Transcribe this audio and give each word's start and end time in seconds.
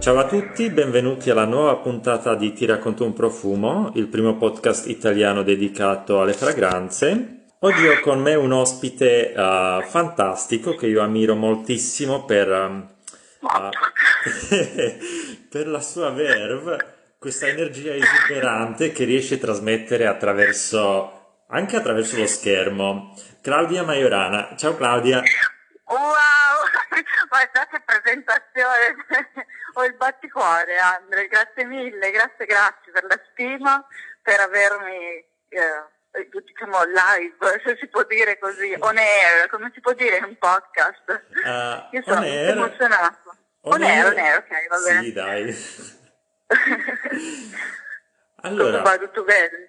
Ciao 0.00 0.18
a 0.18 0.26
tutti, 0.26 0.70
benvenuti 0.70 1.28
alla 1.28 1.44
nuova 1.44 1.76
puntata 1.76 2.34
di 2.34 2.54
Ti 2.54 2.64
racconto 2.64 3.04
un 3.04 3.12
profumo, 3.12 3.92
il 3.96 4.06
primo 4.06 4.38
podcast 4.38 4.88
italiano 4.88 5.42
dedicato 5.42 6.22
alle 6.22 6.32
fragranze. 6.32 7.48
Oggi 7.58 7.86
ho 7.86 8.00
con 8.00 8.18
me 8.18 8.34
un 8.34 8.50
ospite 8.50 9.34
uh, 9.36 9.82
fantastico 9.82 10.74
che 10.74 10.86
io 10.86 11.02
ammiro 11.02 11.34
moltissimo 11.34 12.24
per, 12.24 12.48
uh, 12.48 12.88
per 15.50 15.68
la 15.68 15.80
sua 15.80 16.08
verve, 16.08 16.78
questa 17.18 17.48
energia 17.48 17.92
esuberante 17.92 18.92
che 18.92 19.04
riesce 19.04 19.34
a 19.34 19.38
trasmettere 19.38 20.06
attraverso, 20.06 21.42
anche 21.48 21.76
attraverso 21.76 22.16
lo 22.16 22.26
schermo. 22.26 23.14
Claudia 23.42 23.82
Maiorana. 23.82 24.54
Ciao 24.56 24.74
Claudia. 24.74 25.20
Wow, 25.84 26.49
guarda 27.28 27.66
che 27.66 27.80
presentazione, 27.84 28.96
ho 29.74 29.84
il 29.84 29.94
batticuore 29.94 30.78
Andre, 30.78 31.26
grazie 31.28 31.64
mille, 31.64 32.10
grazie, 32.10 32.46
grazie 32.46 32.92
per 32.92 33.04
la 33.04 33.20
stima, 33.30 33.86
per 34.22 34.40
avermi, 34.40 35.24
eh, 35.48 35.84
diciamo, 36.44 36.78
live, 36.84 37.60
se 37.64 37.76
si 37.78 37.86
può 37.88 38.02
dire 38.04 38.38
così, 38.38 38.74
on 38.78 38.96
air, 38.98 39.48
come 39.48 39.70
si 39.74 39.80
può 39.80 39.92
dire 39.92 40.16
in 40.18 40.24
un 40.24 40.36
podcast. 40.38 41.24
Uh, 41.44 41.94
Io 41.94 42.02
sono 42.04 42.20
air. 42.20 42.56
emozionato. 42.56 43.36
On, 43.62 43.74
On 43.74 43.82
air, 43.82 44.06
air. 44.06 44.12
on 44.12 44.18
air, 44.18 44.36
ok, 44.38 44.68
va 44.68 44.78
bene. 44.78 45.02
Sì, 45.02 45.12
dai. 45.12 45.56
Allora, 48.42 48.80
va, 48.80 48.96
tutto 48.96 49.22
bene? 49.24 49.68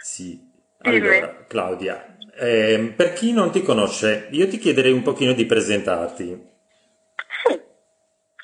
sì. 0.00 0.54
Allora, 0.82 1.44
Claudia, 1.48 2.15
ehm, 2.36 2.94
per 2.94 3.12
chi 3.12 3.32
non 3.32 3.50
ti 3.50 3.62
conosce, 3.62 4.28
io 4.30 4.48
ti 4.48 4.58
chiederei 4.58 4.92
un 4.92 5.02
pochino 5.02 5.32
di 5.32 5.46
presentarti. 5.46 6.54
Sì, 7.44 7.60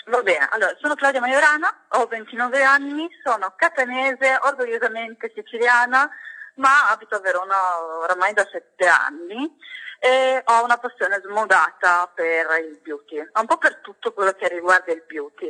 va 0.06 0.22
bene. 0.22 0.48
Allora, 0.50 0.76
sono 0.80 0.94
Claudia 0.94 1.20
Maiorana, 1.20 1.86
ho 1.90 2.06
29 2.06 2.62
anni, 2.62 3.08
sono 3.22 3.52
catanese, 3.56 4.38
orgogliosamente 4.42 5.32
siciliana, 5.34 6.10
ma 6.56 6.90
abito 6.90 7.16
a 7.16 7.20
Verona 7.20 7.56
oramai 8.02 8.32
da 8.32 8.46
7 8.50 8.86
anni 8.86 9.50
e 9.98 10.42
ho 10.44 10.64
una 10.64 10.78
passione 10.78 11.20
smodata 11.24 12.10
per 12.12 12.46
il 12.60 12.80
beauty, 12.82 13.18
un 13.18 13.46
po' 13.46 13.56
per 13.56 13.78
tutto 13.82 14.12
quello 14.12 14.32
che 14.32 14.48
riguarda 14.48 14.92
il 14.92 15.04
beauty. 15.06 15.46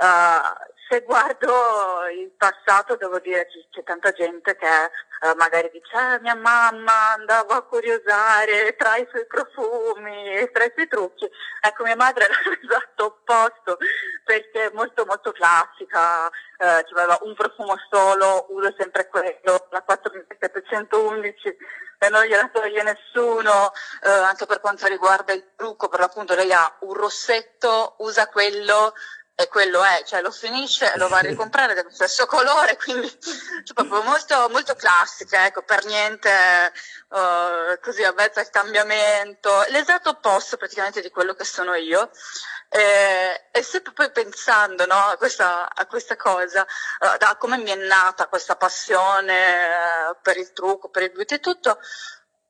Uh, 0.00 0.78
se 0.90 1.02
guardo 1.02 2.08
il 2.12 2.32
passato 2.36 2.96
devo 2.96 3.20
dire 3.20 3.46
che 3.46 3.66
c'è 3.70 3.84
tanta 3.84 4.10
gente 4.10 4.56
che 4.56 4.66
eh, 4.66 5.34
magari 5.36 5.70
dice 5.72 5.96
"Ah, 5.96 6.18
mia 6.18 6.34
mamma 6.34 7.12
andava 7.12 7.56
a 7.56 7.62
curiosare 7.62 8.74
tra 8.76 8.96
i 8.96 9.06
suoi 9.08 9.24
profumi 9.26 10.34
e 10.34 10.50
tra 10.50 10.64
i 10.64 10.72
suoi 10.74 10.88
trucchi. 10.88 11.30
Ecco, 11.60 11.84
mia 11.84 11.94
madre 11.94 12.24
era 12.28 12.34
l'esatto 12.60 13.04
opposto 13.04 13.78
perché 14.24 14.66
è 14.66 14.70
molto 14.72 15.04
molto 15.06 15.30
classica, 15.30 16.26
eh, 16.28 16.84
ci 16.86 16.92
aveva 16.94 17.18
un 17.22 17.34
profumo 17.34 17.76
solo, 17.88 18.46
uso 18.50 18.74
sempre 18.76 19.06
quello, 19.08 19.68
la 19.70 19.82
4711 19.82 21.56
e 22.02 22.08
non 22.08 22.24
gliela 22.24 22.48
toglie 22.48 22.82
nessuno, 22.82 23.72
eh, 24.02 24.08
anche 24.08 24.46
per 24.46 24.60
quanto 24.60 24.86
riguarda 24.86 25.34
il 25.34 25.50
trucco, 25.54 25.88
per 25.88 26.00
l'appunto 26.00 26.34
lei 26.34 26.50
ha 26.50 26.76
un 26.80 26.94
rossetto, 26.94 27.96
usa 27.98 28.26
quello 28.28 28.94
e 29.40 29.48
quello 29.48 29.82
è, 29.82 30.02
cioè 30.04 30.20
lo 30.20 30.30
finisce 30.30 30.92
e 30.92 30.98
lo 30.98 31.08
va 31.08 31.18
a 31.18 31.22
ricomprare 31.26 31.74
dello 31.74 31.90
stesso 31.90 32.26
colore, 32.26 32.76
quindi 32.76 33.08
cioè, 33.08 33.74
proprio 33.74 34.02
molto, 34.02 34.48
molto 34.50 34.74
classica, 34.74 35.46
ecco, 35.46 35.62
per 35.62 35.84
niente 35.84 36.72
eh, 37.12 37.78
così 37.82 38.04
avvezza 38.04 38.40
al 38.40 38.50
cambiamento, 38.50 39.64
l'esatto 39.68 40.10
opposto 40.10 40.56
praticamente 40.56 41.00
di 41.00 41.10
quello 41.10 41.34
che 41.34 41.44
sono 41.44 41.74
io. 41.74 42.10
Eh, 42.72 43.48
e 43.50 43.62
sempre 43.64 43.92
poi 43.92 44.12
pensando 44.12 44.86
no, 44.86 44.94
a, 44.94 45.16
questa, 45.16 45.68
a 45.74 45.86
questa 45.86 46.14
cosa, 46.16 46.64
eh, 46.64 47.18
da 47.18 47.34
come 47.36 47.56
mi 47.56 47.70
è 47.70 47.74
nata 47.74 48.28
questa 48.28 48.54
passione 48.54 49.32
eh, 49.32 50.16
per 50.22 50.36
il 50.36 50.52
trucco, 50.52 50.88
per 50.88 51.02
il 51.02 51.10
beauty 51.10 51.34
e 51.34 51.40
tutto, 51.40 51.80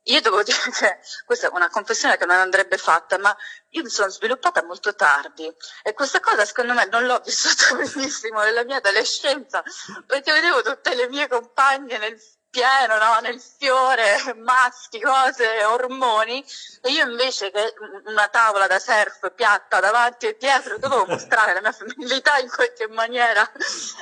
io 0.05 0.21
devo 0.21 0.43
dire 0.45 0.59
che 0.73 0.99
questa 1.25 1.49
è 1.49 1.51
una 1.53 1.69
confessione 1.69 2.17
che 2.17 2.27
non 2.27 2.37
andrebbe 2.37 2.79
fatta, 2.79 3.19
ma 3.19 3.37
io 3.71 3.83
mi 3.83 3.91
sono 3.91 4.09
sviluppata 4.09 4.65
molto 4.65 4.95
tardi. 4.95 5.53
E 5.83 5.93
questa 5.93 6.21
cosa 6.21 6.45
secondo 6.45 6.73
me 6.73 6.87
non 6.87 7.05
l'ho 7.07 7.21
vissuta 7.25 7.75
benissimo 7.75 8.43
nella 8.43 8.65
mia 8.65 8.77
adolescenza 8.77 9.63
perché 10.07 10.33
vedevo 10.33 10.63
tutte 10.63 10.95
le 10.95 11.09
mie 11.09 11.29
compagne 11.29 11.99
nel 11.99 12.19
pieno, 12.51 12.99
no? 12.99 13.21
nel 13.21 13.41
fiore, 13.41 14.35
maschi, 14.37 15.01
cose, 15.01 15.65
ormoni. 15.65 16.45
E 16.83 16.91
io 16.91 17.09
invece 17.09 17.51
che 17.51 17.75
una 18.07 18.29
tavola 18.29 18.67
da 18.67 18.79
surf 18.79 19.33
piatta 19.33 19.81
davanti 19.81 20.27
e 20.27 20.37
dietro 20.39 20.79
dovevo 20.79 21.07
mostrare 21.07 21.55
la 21.55 21.61
mia 21.61 21.73
femminilità 21.73 22.39
in 22.39 22.51
qualche 22.51 22.89
maniera 22.89 23.49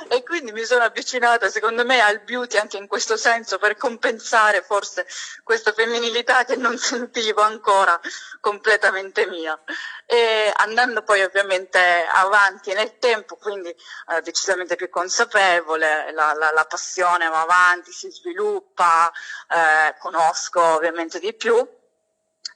e 0.09 0.23
quindi 0.23 0.51
mi 0.51 0.65
sono 0.65 0.83
avvicinata 0.83 1.49
secondo 1.49 1.85
me 1.85 2.01
al 2.01 2.21
beauty 2.21 2.57
anche 2.57 2.77
in 2.77 2.87
questo 2.87 3.15
senso 3.15 3.59
per 3.59 3.77
compensare 3.77 4.63
forse 4.63 5.05
questa 5.43 5.71
femminilità 5.71 6.45
che 6.45 6.55
non 6.55 6.77
sentivo 6.79 7.41
ancora 7.41 7.99
completamente 8.39 9.27
mia. 9.27 9.59
E 10.05 10.51
andando 10.55 11.03
poi 11.03 11.21
ovviamente 11.21 11.79
avanti 12.11 12.73
nel 12.73 12.97
tempo 12.97 13.35
quindi 13.35 13.69
eh, 13.69 14.21
decisamente 14.23 14.75
più 14.75 14.89
consapevole 14.89 16.11
la, 16.11 16.33
la, 16.33 16.51
la 16.51 16.65
passione 16.65 17.27
va 17.27 17.41
avanti 17.41 17.91
si 17.91 18.09
sviluppa 18.09 19.11
eh, 19.47 19.95
conosco 19.99 20.59
ovviamente 20.61 21.19
di 21.19 21.33
più 21.35 21.55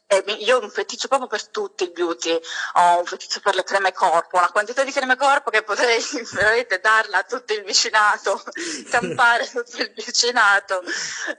e 0.05 0.23
mi- 0.27 0.43
io 0.43 0.57
ho 0.57 0.61
un 0.61 0.69
feticcio 0.69 1.07
proprio 1.07 1.27
per 1.27 1.47
tutti 1.47 1.85
i 1.85 1.91
beauty, 1.91 2.39
ho 2.73 2.99
un 2.99 3.05
feticcio 3.05 3.39
per 3.39 3.55
le 3.55 3.63
creme 3.63 3.91
corpo, 3.93 4.37
una 4.37 4.51
quantità 4.51 4.83
di 4.83 4.91
creme 4.91 5.15
corpo 5.15 5.49
che 5.49 5.63
potrei 5.63 5.99
veramente 6.33 6.79
darla 6.79 7.19
a 7.19 7.23
tutto 7.23 7.53
il 7.53 7.63
vicinato, 7.63 8.41
campare 8.91 9.49
tutto 9.49 9.77
il 9.81 9.91
vicinato. 9.95 10.83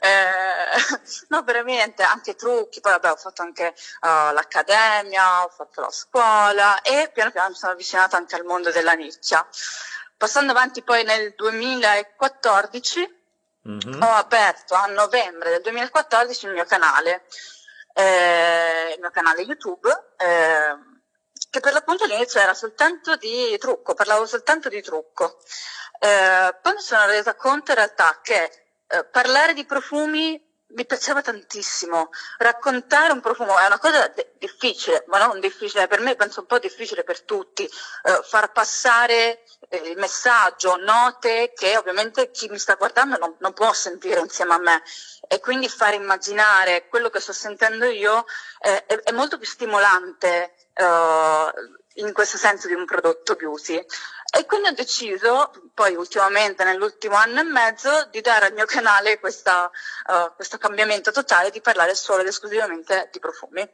Eh, 0.01 0.97
no, 1.29 1.43
veramente, 1.43 2.03
anche 2.03 2.35
trucchi, 2.35 2.81
poi 2.81 2.93
vabbè 2.93 3.11
ho 3.13 3.17
fatto 3.17 3.43
anche 3.43 3.67
eh, 3.69 3.73
l'accademia, 4.01 5.45
ho 5.45 5.49
fatto 5.49 5.81
la 5.83 5.91
scuola 5.91 6.81
e 6.83 7.11
piano 7.13 7.31
piano 7.31 7.51
mi 7.51 7.55
sono 7.55 7.73
avvicinata 7.73 8.17
anche 8.17 8.35
al 8.35 8.45
mondo 8.45 8.71
della 8.73 8.93
nicchia. 8.95 9.47
Passando 10.17 10.53
avanti 10.53 10.83
poi 10.83 11.05
nel 11.05 11.35
2014 11.37 13.23
Mhm. 13.67 14.03
ho 14.03 14.13
aperto 14.13 14.75
a 14.75 14.85
novembre 14.87 15.49
del 15.51 15.63
2014 15.63 16.45
il 16.47 16.53
mio 16.53 16.67
canale, 16.67 17.25
eh, 17.95 18.93
il 18.95 19.01
mio 19.01 19.11
canale 19.11 19.43
YouTube, 19.43 19.89
eh, 20.19 20.77
che 21.51 21.61
per 21.61 21.73
l'appunto 21.73 22.05
all'inizio 22.05 22.41
era 22.41 22.53
soltanto 22.53 23.17
di 23.17 23.57
trucco, 23.59 23.95
parlavo 23.95 24.27
soltanto 24.27 24.69
di 24.69 24.83
trucco. 24.83 25.39
Eh, 26.01 26.59
poi 26.61 26.75
mi 26.75 26.81
sono 26.81 27.07
resa 27.07 27.35
conto 27.35 27.71
in 27.71 27.77
realtà 27.77 28.19
che 28.23 28.51
eh, 28.89 29.05
parlare 29.05 29.55
di 29.55 29.65
profumi 29.65 30.41
mi 30.75 30.87
piaceva 30.87 31.23
tantissimo. 31.23 32.11
Raccontare 32.39 33.13
un 33.13 33.21
profumo 33.21 33.59
è 33.59 33.67
una 33.67 33.79
cosa 33.79 34.09
de- 34.09 34.33
difficile, 34.39 35.05
ma 35.09 35.19
non 35.19 35.41
difficile 35.41 35.87
per 35.87 36.01
me, 36.01 36.15
penso 36.17 36.41
un 36.41 36.47
po' 36.47 36.59
difficile 36.59 37.05
per 37.05 37.23
tutti. 37.23 37.65
Eh, 37.65 38.21
far 38.23 38.53
passare 38.53 39.43
eh, 39.69 39.77
il 39.91 39.99
messaggio, 39.99 40.77
note 40.77 41.53
che 41.55 41.77
ovviamente 41.77 42.31
chi 42.31 42.49
mi 42.49 42.59
sta 42.59 42.75
guardando 42.75 43.17
non, 43.19 43.37
non 43.39 43.53
può 43.53 43.73
sentire 43.73 44.21
insieme 44.21 44.55
a 44.55 44.59
me 44.59 44.83
e 45.29 45.41
quindi 45.41 45.69
far 45.69 45.95
immaginare 45.95 46.89
quello 46.89 47.11
che 47.11 47.21
sto 47.21 47.33
sentendo 47.33 47.87
io 47.87 48.25
eh, 48.61 48.85
è, 48.87 48.95
è 48.95 49.13
molto 49.13 49.39
più 49.39 49.47
stimolante 49.47 50.55
eh, 50.75 51.53
in 51.95 52.13
questo 52.13 52.37
senso 52.37 52.67
di 52.67 52.75
un 52.75 52.85
prodotto 52.85 53.35
beauty. 53.35 53.85
E 54.37 54.47
quindi 54.47 54.69
ho 54.69 54.73
deciso, 54.73 55.53
poi 55.75 55.95
ultimamente 55.95 56.65
nell'ultimo 56.65 57.15
anno 57.15 57.39
e 57.39 57.45
mezzo, 57.45 58.09
di 58.11 58.21
dare 58.21 58.47
al 58.47 58.53
mio 58.53 58.65
canale 58.65 59.21
questa, 59.21 59.71
eh, 60.11 60.33
questo 60.35 60.59
cambiamento 60.59 61.13
totale 61.13 61.51
di 61.51 61.61
parlare 61.61 61.95
solo 61.95 62.23
ed 62.23 62.27
esclusivamente 62.27 63.09
di 63.13 63.21
profumi. 63.21 63.69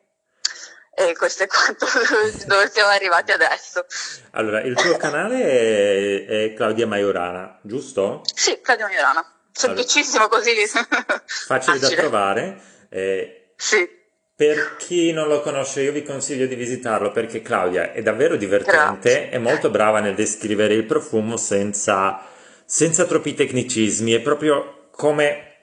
E 0.92 1.16
questo 1.16 1.44
è 1.44 1.46
quanto 1.46 1.86
dove 2.46 2.70
siamo 2.70 2.90
arrivati 2.90 3.32
adesso. 3.32 3.86
Allora, 4.32 4.60
il 4.60 4.74
tuo 4.74 4.98
canale 4.98 6.26
è, 6.26 6.26
è 6.26 6.54
Claudia 6.54 6.86
Maiorana, 6.86 7.58
giusto? 7.62 8.20
Sì, 8.34 8.60
Claudio 8.60 8.88
Miorana. 8.88 9.24
Semplicissimo 9.52 10.28
così. 10.28 10.52
Facile 11.24 11.78
da 11.78 11.88
trovare. 11.88 12.60
Eh, 12.90 13.52
Sì. 13.56 13.98
Per 14.40 14.76
chi 14.78 15.12
non 15.12 15.28
lo 15.28 15.42
conosce, 15.42 15.82
io 15.82 15.92
vi 15.92 16.02
consiglio 16.02 16.46
di 16.46 16.54
visitarlo 16.54 17.10
perché 17.10 17.42
Claudia 17.42 17.92
è 17.92 18.00
davvero 18.00 18.36
divertente, 18.36 19.28
è 19.28 19.36
molto 19.36 19.68
brava 19.68 20.00
nel 20.00 20.14
descrivere 20.14 20.72
il 20.72 20.86
profumo 20.86 21.36
senza, 21.36 22.24
senza 22.64 23.04
troppi 23.04 23.34
tecnicismi, 23.34 24.12
è 24.12 24.20
proprio 24.22 24.88
come 24.92 25.56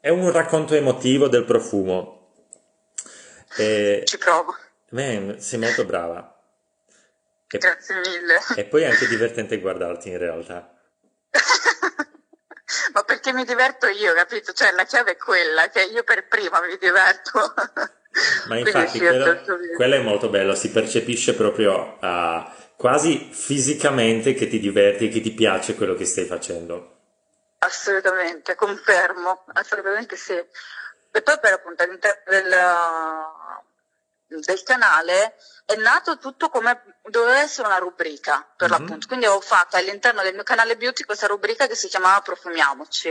è 0.00 0.08
un 0.08 0.32
racconto 0.32 0.74
emotivo 0.74 1.28
del 1.28 1.44
profumo. 1.44 2.32
E, 3.56 4.02
Ci 4.04 4.18
provo. 4.18 4.56
beh, 4.90 5.36
sei 5.38 5.60
molto 5.60 5.84
brava. 5.84 6.42
E, 7.48 7.58
Grazie 7.58 7.94
mille. 7.94 8.40
e 8.56 8.64
poi 8.64 8.82
è 8.82 8.86
anche 8.86 9.06
divertente 9.06 9.60
guardarti 9.60 10.08
in 10.08 10.18
realtà. 10.18 10.76
Ma 12.92 13.02
perché 13.04 13.32
mi 13.32 13.44
diverto 13.44 13.86
io, 13.86 14.12
capito? 14.14 14.52
Cioè 14.52 14.72
la 14.72 14.84
chiave 14.84 15.12
è 15.12 15.16
quella, 15.16 15.68
che 15.68 15.82
io 15.82 16.02
per 16.02 16.26
prima 16.26 16.60
mi 16.60 16.76
diverto. 16.78 17.54
Ma 18.48 18.58
infatti 18.58 18.98
quello, 18.98 19.42
quello 19.76 19.94
è 19.94 20.00
molto 20.00 20.28
bello, 20.28 20.54
si 20.54 20.70
percepisce 20.70 21.34
proprio 21.34 21.98
ah, 22.00 22.50
quasi 22.76 23.28
fisicamente 23.30 24.32
che 24.34 24.48
ti 24.48 24.58
diverti 24.58 25.06
e 25.06 25.08
che 25.10 25.20
ti 25.20 25.32
piace 25.32 25.74
quello 25.74 25.94
che 25.94 26.06
stai 26.06 26.24
facendo. 26.24 26.94
Assolutamente, 27.58 28.54
confermo, 28.54 29.44
assolutamente 29.52 30.16
sì. 30.16 30.32
E 30.32 31.22
poi 31.22 31.38
per 31.40 31.52
appunto 31.52 31.82
all'interno 31.82 32.22
del, 32.26 32.52
del 34.28 34.62
canale 34.62 35.36
è 35.64 35.74
nato 35.76 36.18
tutto 36.18 36.48
come 36.48 36.98
doveva 37.02 37.40
essere 37.40 37.66
una 37.66 37.78
rubrica 37.78 38.46
per 38.56 38.70
mm-hmm. 38.70 38.80
l'appunto. 38.80 39.06
Quindi 39.06 39.26
ho 39.26 39.40
fatto 39.40 39.76
all'interno 39.76 40.22
del 40.22 40.34
mio 40.34 40.42
canale 40.42 40.76
beauty 40.76 41.04
questa 41.04 41.26
rubrica 41.26 41.66
che 41.66 41.74
si 41.74 41.88
chiamava 41.88 42.20
Profumiamoci 42.20 43.08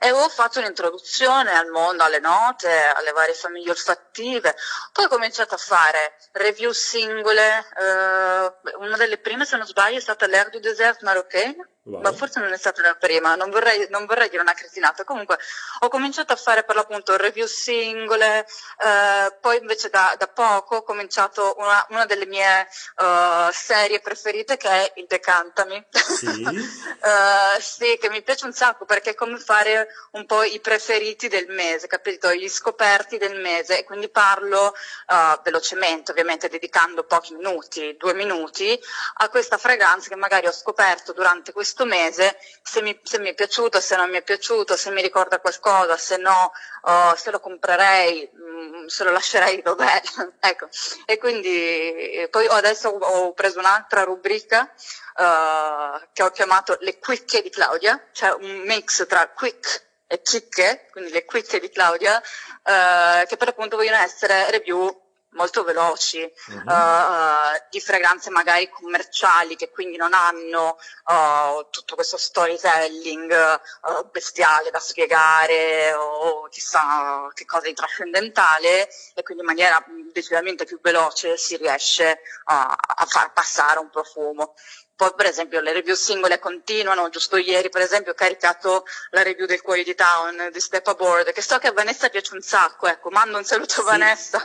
e 0.00 0.10
ho 0.12 0.28
fatto 0.28 0.58
un'introduzione 0.60 1.52
al 1.52 1.68
mondo, 1.68 2.04
alle 2.04 2.20
note, 2.20 2.70
alle 2.70 3.12
varie 3.12 3.34
famiglie 3.34 3.70
olfattive. 3.70 4.54
Poi 4.92 5.06
ho 5.06 5.08
cominciato 5.08 5.54
a 5.54 5.58
fare 5.58 6.16
review 6.32 6.72
singole, 6.72 7.66
eh, 7.78 8.54
una 8.78 8.96
delle 8.96 9.18
prime 9.18 9.44
se 9.44 9.56
non 9.56 9.66
sbaglio 9.66 9.98
è 9.98 10.00
stata 10.00 10.26
l'Air 10.26 10.50
du 10.50 10.60
Désert 10.60 11.02
Marocaine 11.02 11.68
Wow. 11.88 12.02
Ma 12.02 12.12
forse 12.12 12.38
non 12.40 12.52
è 12.52 12.58
stata 12.58 12.82
la 12.82 12.94
prima, 12.96 13.34
non 13.34 13.48
vorrei, 13.48 13.86
non 13.88 14.04
vorrei, 14.04 14.28
dire 14.28 14.42
una 14.42 14.52
cretinata. 14.52 15.04
Comunque 15.04 15.38
ho 15.80 15.88
cominciato 15.88 16.34
a 16.34 16.36
fare 16.36 16.62
per 16.62 16.76
l'appunto 16.76 17.16
review 17.16 17.46
singole, 17.46 18.40
eh, 18.40 19.36
poi 19.40 19.56
invece 19.56 19.88
da, 19.88 20.14
da, 20.18 20.26
poco 20.26 20.76
ho 20.76 20.82
cominciato 20.82 21.54
una, 21.56 21.86
una 21.88 22.04
delle 22.04 22.26
mie 22.26 22.68
uh, 22.96 23.50
serie 23.52 24.00
preferite 24.00 24.58
che 24.58 24.68
è 24.68 24.92
il 24.96 25.06
Decantami. 25.06 25.82
Sì. 25.90 26.26
uh, 26.26 27.56
sì, 27.58 27.96
che 27.98 28.10
mi 28.10 28.22
piace 28.22 28.44
un 28.44 28.52
sacco 28.52 28.84
perché 28.84 29.10
è 29.10 29.14
come 29.14 29.38
fare 29.38 29.88
un 30.12 30.26
po' 30.26 30.42
i 30.42 30.60
preferiti 30.60 31.28
del 31.28 31.46
mese, 31.48 31.86
capito? 31.86 32.30
Gli 32.34 32.48
scoperti 32.48 33.16
del 33.16 33.40
mese 33.40 33.78
e 33.78 33.84
quindi 33.84 34.10
parlo 34.10 34.74
uh, 35.06 35.40
velocemente, 35.42 36.10
ovviamente 36.10 36.50
dedicando 36.50 37.04
pochi 37.04 37.34
minuti, 37.34 37.96
due 37.96 38.12
minuti, 38.12 38.78
a 39.20 39.28
questa 39.30 39.56
fragranza 39.56 40.10
che 40.10 40.16
magari 40.16 40.46
ho 40.46 40.52
scoperto 40.52 41.14
durante 41.14 41.52
questo 41.52 41.76
questo 41.78 41.84
mese, 41.84 42.38
se 42.62 42.82
mi, 42.82 42.98
se 43.04 43.18
mi, 43.20 43.30
è 43.30 43.34
piaciuto, 43.34 43.80
se 43.80 43.94
non 43.94 44.10
mi 44.10 44.16
è 44.16 44.22
piaciuto, 44.22 44.76
se 44.76 44.90
mi 44.90 45.00
ricorda 45.00 45.38
qualcosa, 45.38 45.96
se 45.96 46.16
no, 46.16 46.52
uh, 46.82 47.14
se 47.14 47.30
lo 47.30 47.38
comprerei, 47.38 48.28
mh, 48.32 48.82
mm, 48.82 48.86
se 48.86 49.04
lo 49.04 49.12
lascerei 49.12 49.62
dov'è. 49.62 50.00
ecco. 50.40 50.68
E 51.06 51.18
quindi 51.18 52.26
poi 52.30 52.46
adesso 52.48 52.88
ho 52.88 53.32
preso 53.32 53.60
un'altra 53.60 54.02
rubrica 54.02 54.72
uh, 55.16 56.00
che 56.12 56.22
ho 56.22 56.30
chiamato 56.30 56.76
Le 56.80 56.98
quicche 56.98 57.42
di 57.42 57.50
Claudia, 57.50 58.08
cioè 58.12 58.32
un 58.32 58.62
mix 58.64 59.06
tra 59.06 59.28
quick 59.28 59.86
e 60.08 60.20
chicche, 60.22 60.88
quindi 60.90 61.12
le 61.12 61.24
quicche 61.24 61.60
di 61.60 61.70
Claudia, 61.70 62.16
uh, 62.16 63.26
che 63.26 63.36
per 63.36 63.48
appunto 63.48 63.76
vogliono 63.76 63.98
essere 63.98 64.50
review 64.50 65.06
molto 65.38 65.62
veloci, 65.62 66.20
uh-huh. 66.20 66.62
uh, 66.66 67.66
di 67.70 67.80
fragranze 67.80 68.28
magari 68.30 68.68
commerciali 68.68 69.54
che 69.54 69.70
quindi 69.70 69.96
non 69.96 70.12
hanno 70.12 70.76
uh, 71.06 71.66
tutto 71.70 71.94
questo 71.94 72.16
storytelling 72.16 73.30
uh, 73.30 74.10
bestiale 74.10 74.70
da 74.70 74.80
spiegare 74.80 75.92
o 75.94 76.48
chissà 76.48 77.30
che 77.32 77.44
cosa 77.44 77.68
di 77.68 77.74
trascendentale 77.74 78.88
e 79.14 79.22
quindi 79.22 79.44
in 79.44 79.48
maniera 79.48 79.82
decisamente 80.12 80.64
più 80.64 80.80
veloce 80.82 81.36
si 81.36 81.56
riesce 81.56 82.20
a 82.44 82.76
far 83.06 83.32
passare 83.32 83.78
un 83.78 83.90
profumo. 83.90 84.54
Poi 84.98 85.12
per 85.14 85.26
esempio 85.26 85.60
le 85.60 85.72
review 85.72 85.94
singole 85.94 86.40
continuano, 86.40 87.08
giusto 87.08 87.36
ieri 87.36 87.68
per 87.68 87.82
esempio 87.82 88.10
ho 88.10 88.14
caricato 88.16 88.82
la 89.10 89.22
review 89.22 89.46
del 89.46 89.62
Cuore 89.62 89.84
di 89.84 89.94
Town 89.94 90.50
di 90.52 90.58
Step 90.58 90.84
Aboard, 90.88 91.30
che 91.30 91.40
so 91.40 91.56
che 91.58 91.68
a 91.68 91.72
Vanessa 91.72 92.08
piace 92.08 92.34
un 92.34 92.40
sacco, 92.40 92.88
ecco, 92.88 93.08
mando 93.10 93.38
un 93.38 93.44
saluto 93.44 93.74
sì. 93.74 93.80
a 93.80 93.82
Vanessa. 93.84 94.42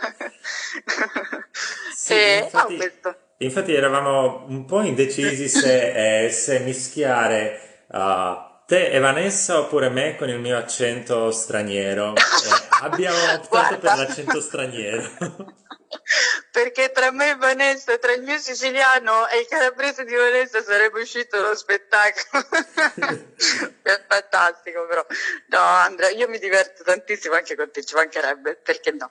sì, 1.91 2.13
e, 2.13 2.37
infatti, 2.43 2.91
oh, 3.01 3.15
infatti, 3.37 3.73
eravamo 3.73 4.45
un 4.47 4.65
po' 4.65 4.81
indecisi 4.81 5.49
se, 5.49 6.25
eh, 6.25 6.29
se 6.29 6.59
mischiare 6.59 7.85
uh, 7.87 8.61
te 8.67 8.91
e 8.91 8.99
Vanessa 8.99 9.57
oppure 9.57 9.89
me 9.89 10.15
con 10.15 10.29
il 10.29 10.39
mio 10.39 10.55
accento 10.55 11.31
straniero. 11.31 12.13
Eh, 12.13 12.21
abbiamo 12.85 13.17
optato 13.33 13.79
per 13.79 13.97
l'accento 13.97 14.39
straniero. 14.39 15.09
perché 16.53 16.91
tra 16.91 17.09
me 17.09 17.31
e 17.31 17.35
Vanessa, 17.35 17.97
tra 17.97 18.13
il 18.13 18.21
mio 18.21 18.37
siciliano 18.37 19.27
e 19.27 19.39
il 19.39 19.47
calabrese 19.47 20.05
di 20.05 20.13
Vanessa 20.13 20.61
sarebbe 20.61 21.01
uscito 21.01 21.41
lo 21.41 21.55
spettacolo. 21.55 22.45
è 23.81 24.03
fantastico 24.07 24.85
però. 24.85 25.03
No 25.47 25.57
Andrea, 25.57 26.11
io 26.11 26.29
mi 26.29 26.37
diverto 26.37 26.83
tantissimo 26.83 27.33
anche 27.33 27.55
con 27.55 27.71
te, 27.71 27.83
ci 27.83 27.95
mancherebbe, 27.95 28.59
perché 28.61 28.91
no? 28.91 29.09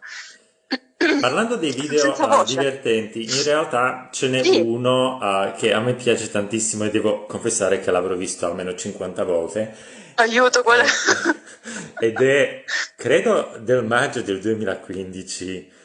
Parlando 1.20 1.56
dei 1.56 1.72
video 1.72 2.12
uh, 2.12 2.44
divertenti, 2.44 3.24
in 3.24 3.42
realtà 3.42 4.08
ce 4.12 4.28
n'è 4.28 4.44
sì. 4.44 4.60
uno 4.60 5.16
uh, 5.16 5.56
che 5.56 5.72
a 5.72 5.80
me 5.80 5.94
piace 5.94 6.30
tantissimo 6.30 6.84
e 6.84 6.90
devo 6.90 7.26
confessare 7.26 7.80
che 7.80 7.90
l'avrò 7.90 8.14
visto 8.14 8.46
almeno 8.46 8.72
50 8.72 9.24
volte. 9.24 9.74
Aiuto, 10.14 10.62
qual 10.62 10.78
è? 10.78 10.86
Ed 11.98 12.20
è, 12.20 12.62
credo, 12.94 13.56
del 13.58 13.82
maggio 13.82 14.22
del 14.22 14.38
2015 14.38 15.80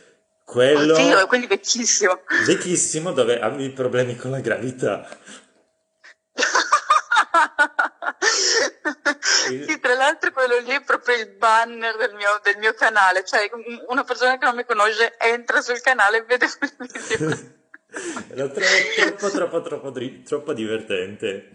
quello... 0.47 0.94
Oddio, 0.94 1.27
quindi 1.27 1.45
vecchissimo. 1.45 2.21
Vecchissimo 2.45 3.11
dove 3.11 3.38
avevi 3.38 3.69
problemi 3.71 4.15
con 4.15 4.31
la 4.31 4.39
gravità. 4.39 5.05
sì, 9.19 9.77
tra 9.81 9.95
l'altro 9.95 10.31
quello 10.31 10.57
lì 10.59 10.71
è 10.71 10.81
proprio 10.83 11.17
il 11.17 11.27
banner 11.35 11.97
del 11.97 12.13
mio, 12.13 12.39
del 12.44 12.55
mio, 12.59 12.73
canale, 12.73 13.25
cioè 13.25 13.49
una 13.88 14.05
persona 14.05 14.38
che 14.38 14.45
non 14.45 14.55
mi 14.55 14.63
conosce 14.63 15.17
entra 15.17 15.59
sul 15.59 15.81
canale 15.81 16.19
e 16.19 16.23
vede 16.23 16.47
quel 16.57 16.71
video. 16.77 17.55
Lo 18.35 18.49
trovo 18.49 18.69
troppo, 19.17 19.29
troppo, 19.29 19.61
troppo, 19.61 19.91
troppo 20.23 20.53
divertente. 20.53 21.51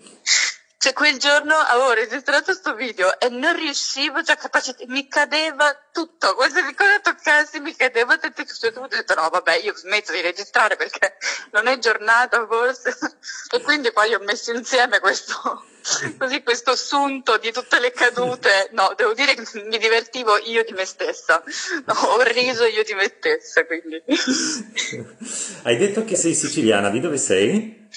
Cioè, 0.83 0.95
quel 0.95 1.17
giorno 1.17 1.55
avevo 1.55 1.93
registrato 1.93 2.47
questo 2.47 2.75
video 2.75 3.17
e 3.21 3.29
non 3.29 3.55
riuscivo, 3.55 4.21
cioè, 4.25 4.37
capace, 4.37 4.75
mi 4.89 5.07
cadeva 5.07 5.73
tutto, 5.93 6.35
qualsiasi 6.35 6.75
cosa 6.75 6.99
toccassi 6.99 7.61
mi 7.61 7.73
cadeva 7.77 8.19
tutto, 8.19 8.41
e 8.41 8.73
ho 8.75 8.89
detto 8.89 9.15
no, 9.15 9.29
vabbè, 9.29 9.59
io 9.59 9.77
smetto 9.77 10.11
di 10.11 10.21
registrare 10.21 10.75
perché 10.75 11.19
non 11.53 11.69
è 11.69 11.79
giornata 11.79 12.45
forse. 12.49 12.97
E 13.53 13.61
quindi 13.61 13.93
poi 13.93 14.13
ho 14.13 14.19
messo 14.25 14.51
insieme 14.51 14.99
questo, 14.99 15.65
così, 16.19 16.43
questo 16.43 16.73
assunto 16.73 17.37
di 17.37 17.53
tutte 17.53 17.79
le 17.79 17.93
cadute. 17.93 18.71
No, 18.73 18.93
devo 18.97 19.15
dire 19.15 19.35
che 19.37 19.45
mi 19.63 19.79
divertivo 19.79 20.37
io 20.37 20.65
di 20.65 20.73
me 20.73 20.85
stessa. 20.85 21.45
No, 21.85 21.95
ho 21.95 22.23
riso 22.23 22.65
io 22.65 22.83
di 22.83 22.95
me 22.95 23.05
stessa, 23.05 23.65
quindi. 23.67 24.03
Hai 25.63 25.77
detto 25.77 26.05
che 26.05 26.17
sei 26.17 26.35
siciliana, 26.35 26.91
di 26.91 26.99
dove 26.99 27.19
sei? 27.19 27.89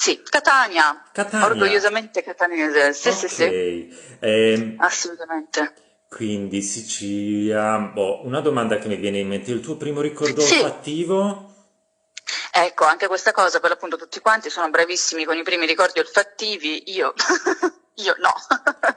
Sì, 0.00 0.22
Catania. 0.22 1.02
Catania. 1.12 1.44
Orgogliosamente 1.44 2.22
catanese. 2.22 2.94
Sì, 2.94 3.08
okay. 3.08 3.20
sì, 3.20 3.28
sì. 3.28 3.96
Eh, 4.18 4.74
Assolutamente. 4.78 5.74
Quindi 6.08 6.62
Sicilia. 6.62 7.76
Boh, 7.80 8.24
una 8.24 8.40
domanda 8.40 8.78
che 8.78 8.88
mi 8.88 8.96
viene 8.96 9.18
in 9.18 9.28
mente, 9.28 9.50
il 9.50 9.60
tuo 9.60 9.76
primo 9.76 10.00
ricordo 10.00 10.40
sì. 10.40 10.54
olfattivo? 10.54 11.49
Ecco, 12.52 12.84
anche 12.84 13.06
questa 13.06 13.32
cosa, 13.32 13.60
per 13.60 13.70
l'appunto 13.70 13.96
tutti 13.96 14.20
quanti 14.20 14.50
sono 14.50 14.70
bravissimi 14.70 15.24
con 15.24 15.36
i 15.36 15.42
primi 15.42 15.66
ricordi 15.66 16.00
olfattivi, 16.00 16.90
io 16.92 17.14
Io 18.00 18.14
no. 18.18 18.32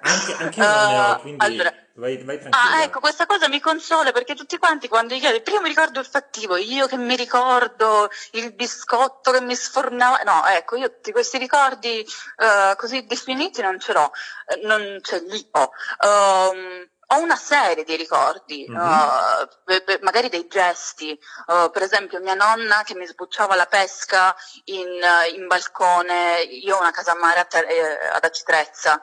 Anche, 0.01 0.33
anche 0.33 0.59
io 0.59 0.65
non 0.65 0.87
ne 0.87 0.99
ho, 0.99 1.19
quindi 1.19 1.45
allora, 1.45 1.73
vai, 1.95 2.23
vai 2.23 2.39
tranquilla. 2.39 2.75
Ah, 2.75 2.83
ecco, 2.83 2.99
questa 2.99 3.25
cosa 3.25 3.47
mi 3.49 3.59
consola 3.59 4.11
perché 4.11 4.35
tutti 4.35 4.57
quanti 4.57 4.87
quando 4.87 5.13
io 5.13 5.41
prima 5.41 5.61
mi 5.61 5.69
ricordo 5.69 5.99
il 5.99 6.05
fattivo, 6.05 6.55
io 6.55 6.87
che 6.87 6.97
mi 6.97 7.15
ricordo 7.15 8.09
il 8.31 8.53
biscotto 8.53 9.31
che 9.31 9.41
mi 9.41 9.55
sfornava, 9.55 10.21
no, 10.23 10.45
ecco, 10.45 10.75
io 10.77 10.89
tutti 10.89 11.11
questi 11.11 11.37
ricordi 11.37 12.05
uh, 12.37 12.75
così 12.75 13.05
definiti 13.05 13.61
non 13.61 13.79
ce 13.79 13.93
l'ho, 13.93 14.11
uh, 14.11 14.65
non 14.67 14.99
ce 15.01 15.21
li 15.27 15.47
ho. 15.51 15.71
Um, 16.05 16.87
ho 17.13 17.19
una 17.19 17.35
serie 17.35 17.83
di 17.83 17.95
ricordi, 17.95 18.65
mm-hmm. 18.69 18.79
uh, 18.79 19.99
magari 20.01 20.29
dei 20.29 20.47
gesti, 20.47 21.17
uh, 21.47 21.69
per 21.71 21.83
esempio 21.83 22.19
mia 22.19 22.33
nonna 22.33 22.83
che 22.83 22.95
mi 22.95 23.05
sbucciava 23.05 23.55
la 23.55 23.65
pesca 23.65 24.35
in, 24.65 24.87
uh, 24.87 25.35
in 25.35 25.47
balcone, 25.47 26.41
io 26.41 26.75
ho 26.75 26.79
una 26.79 26.91
casa 26.91 27.11
a 27.11 27.19
mare 27.19 27.39
a 27.39 27.45
ter- 27.45 27.69
eh, 27.69 28.07
ad 28.11 28.23
Acitrezza, 28.23 29.01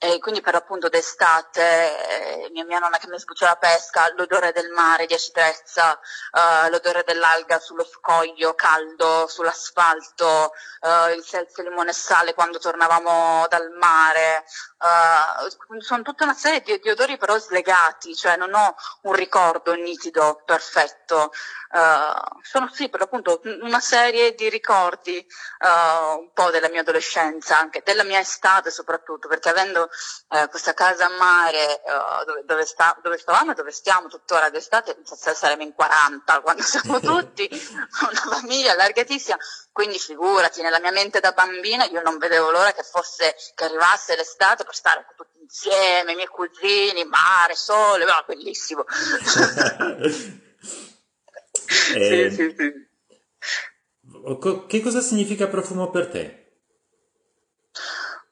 e 0.00 0.20
quindi 0.20 0.40
per 0.40 0.54
appunto 0.54 0.88
d'estate 0.88 2.44
eh, 2.44 2.50
mia, 2.52 2.64
mia, 2.64 2.78
nonna 2.78 2.98
che 2.98 3.08
mi 3.08 3.18
sbuccia 3.18 3.46
la 3.46 3.56
pesca, 3.56 4.12
l'odore 4.14 4.52
del 4.52 4.70
mare 4.70 5.06
di 5.06 5.14
acidezza, 5.14 5.98
uh, 6.32 6.70
l'odore 6.70 7.02
dell'alga 7.04 7.58
sullo 7.58 7.84
scoglio 7.84 8.54
caldo, 8.54 9.26
sull'asfalto, 9.26 10.52
uh, 10.82 11.12
il 11.16 11.24
selfie 11.24 11.64
limone 11.64 11.90
e 11.90 11.94
sale 11.94 12.32
quando 12.32 12.58
tornavamo 12.58 13.48
dal 13.48 13.72
mare, 13.72 14.44
uh, 14.78 15.80
sono 15.80 16.02
tutta 16.02 16.22
una 16.22 16.34
serie 16.34 16.60
di, 16.60 16.78
di, 16.78 16.90
odori 16.90 17.16
però 17.16 17.36
slegati, 17.36 18.14
cioè 18.14 18.36
non 18.36 18.54
ho 18.54 18.76
un 19.02 19.14
ricordo 19.14 19.74
nitido, 19.74 20.42
perfetto, 20.44 21.32
sono 22.42 22.70
sì 22.72 22.88
per 22.88 23.02
appunto 23.02 23.42
una 23.60 23.80
serie 23.80 24.34
di 24.34 24.48
ricordi 24.48 25.26
un 25.60 26.30
po' 26.32 26.50
della 26.50 26.70
mia 26.70 26.80
adolescenza, 26.80 27.58
anche 27.58 27.82
della 27.84 28.04
mia 28.04 28.20
estate 28.20 28.70
soprattutto, 28.70 29.28
perché 29.28 29.50
avendo 29.50 29.87
eh, 30.30 30.48
questa 30.48 30.74
casa 30.74 31.06
a 31.06 31.16
mare 31.16 31.82
uh, 31.84 32.24
dove, 32.24 32.42
dove, 32.44 32.64
sta, 32.64 32.96
dove, 33.02 33.18
stavamo 33.18 33.52
e 33.52 33.54
dove 33.54 33.70
stiamo 33.70 34.08
tuttora 34.08 34.50
d'estate, 34.50 34.96
saremo 35.04 35.62
in 35.62 35.74
40 35.74 36.40
quando 36.40 36.62
siamo 36.66 37.00
tutti, 37.00 37.48
una 37.50 38.38
famiglia 38.38 38.72
allargatissima, 38.72 39.36
quindi 39.72 39.98
figurati, 39.98 40.62
nella 40.62 40.80
mia 40.80 40.92
mente 40.92 41.20
da 41.20 41.32
bambina 41.32 41.84
io 41.84 42.02
non 42.02 42.18
vedevo 42.18 42.50
l'ora 42.50 42.72
che 42.72 42.82
fosse, 42.82 43.34
che 43.54 43.64
arrivasse 43.64 44.16
l'estate 44.16 44.64
per 44.64 44.74
stare 44.74 45.06
tutti 45.16 45.38
insieme, 45.40 46.12
i 46.12 46.14
miei 46.14 46.28
cugini, 46.28 47.04
mare, 47.04 47.54
sole, 47.54 48.04
no, 48.04 48.24
bellissimo. 48.26 48.84
eh, 51.94 52.30
sì, 52.30 52.30
sì, 52.30 52.54
sì. 52.56 52.86
Che 54.66 54.80
cosa 54.80 55.00
significa 55.00 55.46
profumo 55.48 55.90
per 55.90 56.08
te? 56.08 56.47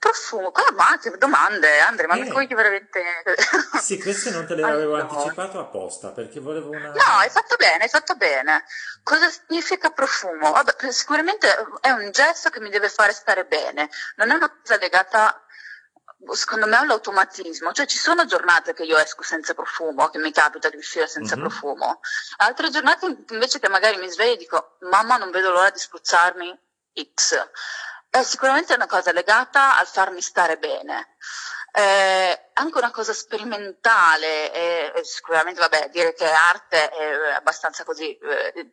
Profumo, 0.06 0.52
qua 0.52 0.62
ma 0.72 0.96
che 1.00 1.10
domande, 1.18 1.80
Andrea, 1.80 2.06
ma 2.06 2.14
eh. 2.14 2.22
mi 2.22 2.28
puoi 2.28 2.46
veramente... 2.46 3.02
sì, 3.82 4.00
queste 4.00 4.30
non 4.30 4.46
te 4.46 4.54
le 4.54 4.62
avevo 4.62 4.94
allora. 4.94 5.08
anticipato 5.08 5.58
apposta 5.58 6.10
perché 6.10 6.38
volevo 6.38 6.70
una... 6.70 6.92
No, 6.92 7.18
hai 7.18 7.28
fatto 7.28 7.56
bene, 7.56 7.82
hai 7.82 7.88
fatto 7.88 8.14
bene. 8.14 8.64
Cosa 9.02 9.28
significa 9.28 9.90
profumo? 9.90 10.52
Vabbè, 10.52 10.92
sicuramente 10.92 11.48
è 11.80 11.90
un 11.90 12.10
gesto 12.12 12.50
che 12.50 12.60
mi 12.60 12.70
deve 12.70 12.88
fare 12.88 13.12
stare 13.12 13.46
bene, 13.46 13.90
non 14.16 14.30
è 14.30 14.34
una 14.34 14.48
cosa 14.48 14.78
legata 14.78 15.40
secondo 16.30 16.66
me 16.66 16.78
è 16.78 16.80
un 16.80 16.90
automatismo, 16.90 17.72
cioè 17.72 17.86
ci 17.86 17.98
sono 17.98 18.24
giornate 18.24 18.72
che 18.72 18.84
io 18.84 18.96
esco 18.96 19.22
senza 19.22 19.54
profumo, 19.54 20.08
che 20.08 20.18
mi 20.18 20.32
capita 20.32 20.68
di 20.70 20.76
uscire 20.76 21.06
senza 21.06 21.36
mm-hmm. 21.36 21.46
profumo, 21.46 22.00
altre 22.38 22.70
giornate 22.70 23.24
invece 23.30 23.58
che 23.58 23.68
magari 23.68 23.98
mi 23.98 24.10
sveglio 24.10 24.32
e 24.32 24.38
dico 24.38 24.76
mamma 24.80 25.16
non 25.16 25.30
vedo 25.30 25.50
l'ora 25.50 25.70
di 25.70 25.78
spruzzarmi 25.78 26.58
X. 27.14 27.50
È 28.16 28.22
sicuramente 28.22 28.72
una 28.72 28.86
cosa 28.86 29.12
legata 29.12 29.76
al 29.76 29.86
farmi 29.86 30.22
stare 30.22 30.56
bene. 30.56 31.16
Eh, 31.70 32.50
anche 32.54 32.78
una 32.78 32.90
cosa 32.90 33.12
sperimentale, 33.12 34.94
eh, 34.94 35.04
sicuramente 35.04 35.60
vabbè, 35.60 35.90
dire 35.90 36.14
che 36.14 36.24
è 36.24 36.32
arte 36.32 36.88
è 36.88 37.34
abbastanza 37.34 37.84
così 37.84 38.16
eh, 38.16 38.70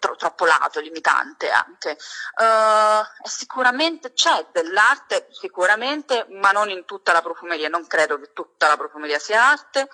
tro- 0.00 0.16
troppo 0.16 0.46
lato, 0.46 0.80
limitante 0.80 1.48
anche. 1.48 1.96
Uh, 2.40 3.04
sicuramente 3.22 4.12
c'è 4.12 4.48
dell'arte, 4.50 5.28
sicuramente, 5.30 6.26
ma 6.30 6.50
non 6.50 6.68
in 6.68 6.84
tutta 6.86 7.12
la 7.12 7.22
profumeria, 7.22 7.68
non 7.68 7.86
credo 7.86 8.18
che 8.18 8.32
tutta 8.32 8.66
la 8.66 8.76
profumeria 8.76 9.20
sia 9.20 9.48
arte, 9.48 9.88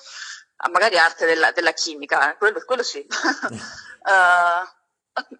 ah, 0.56 0.70
magari 0.70 0.96
arte 0.96 1.26
della, 1.26 1.52
della 1.52 1.72
chimica, 1.72 2.32
eh, 2.32 2.36
quello, 2.38 2.64
quello, 2.64 2.82
sì. 2.82 3.06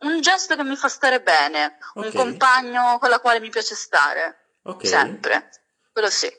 un 0.01 0.21
gesto 0.21 0.57
che 0.57 0.65
mi 0.65 0.77
fa 0.77 0.89
stare 0.89 1.21
bene, 1.23 1.79
okay. 1.95 2.09
un 2.09 2.15
compagno 2.15 2.99
con 2.99 3.09
la 3.09 3.21
quale 3.21 3.41
mi 3.41 3.51
piace 3.51 3.75
stare, 3.75 4.59
okay. 4.63 4.89
sempre, 4.89 5.51
quello 5.93 6.11
sì. 6.11 6.31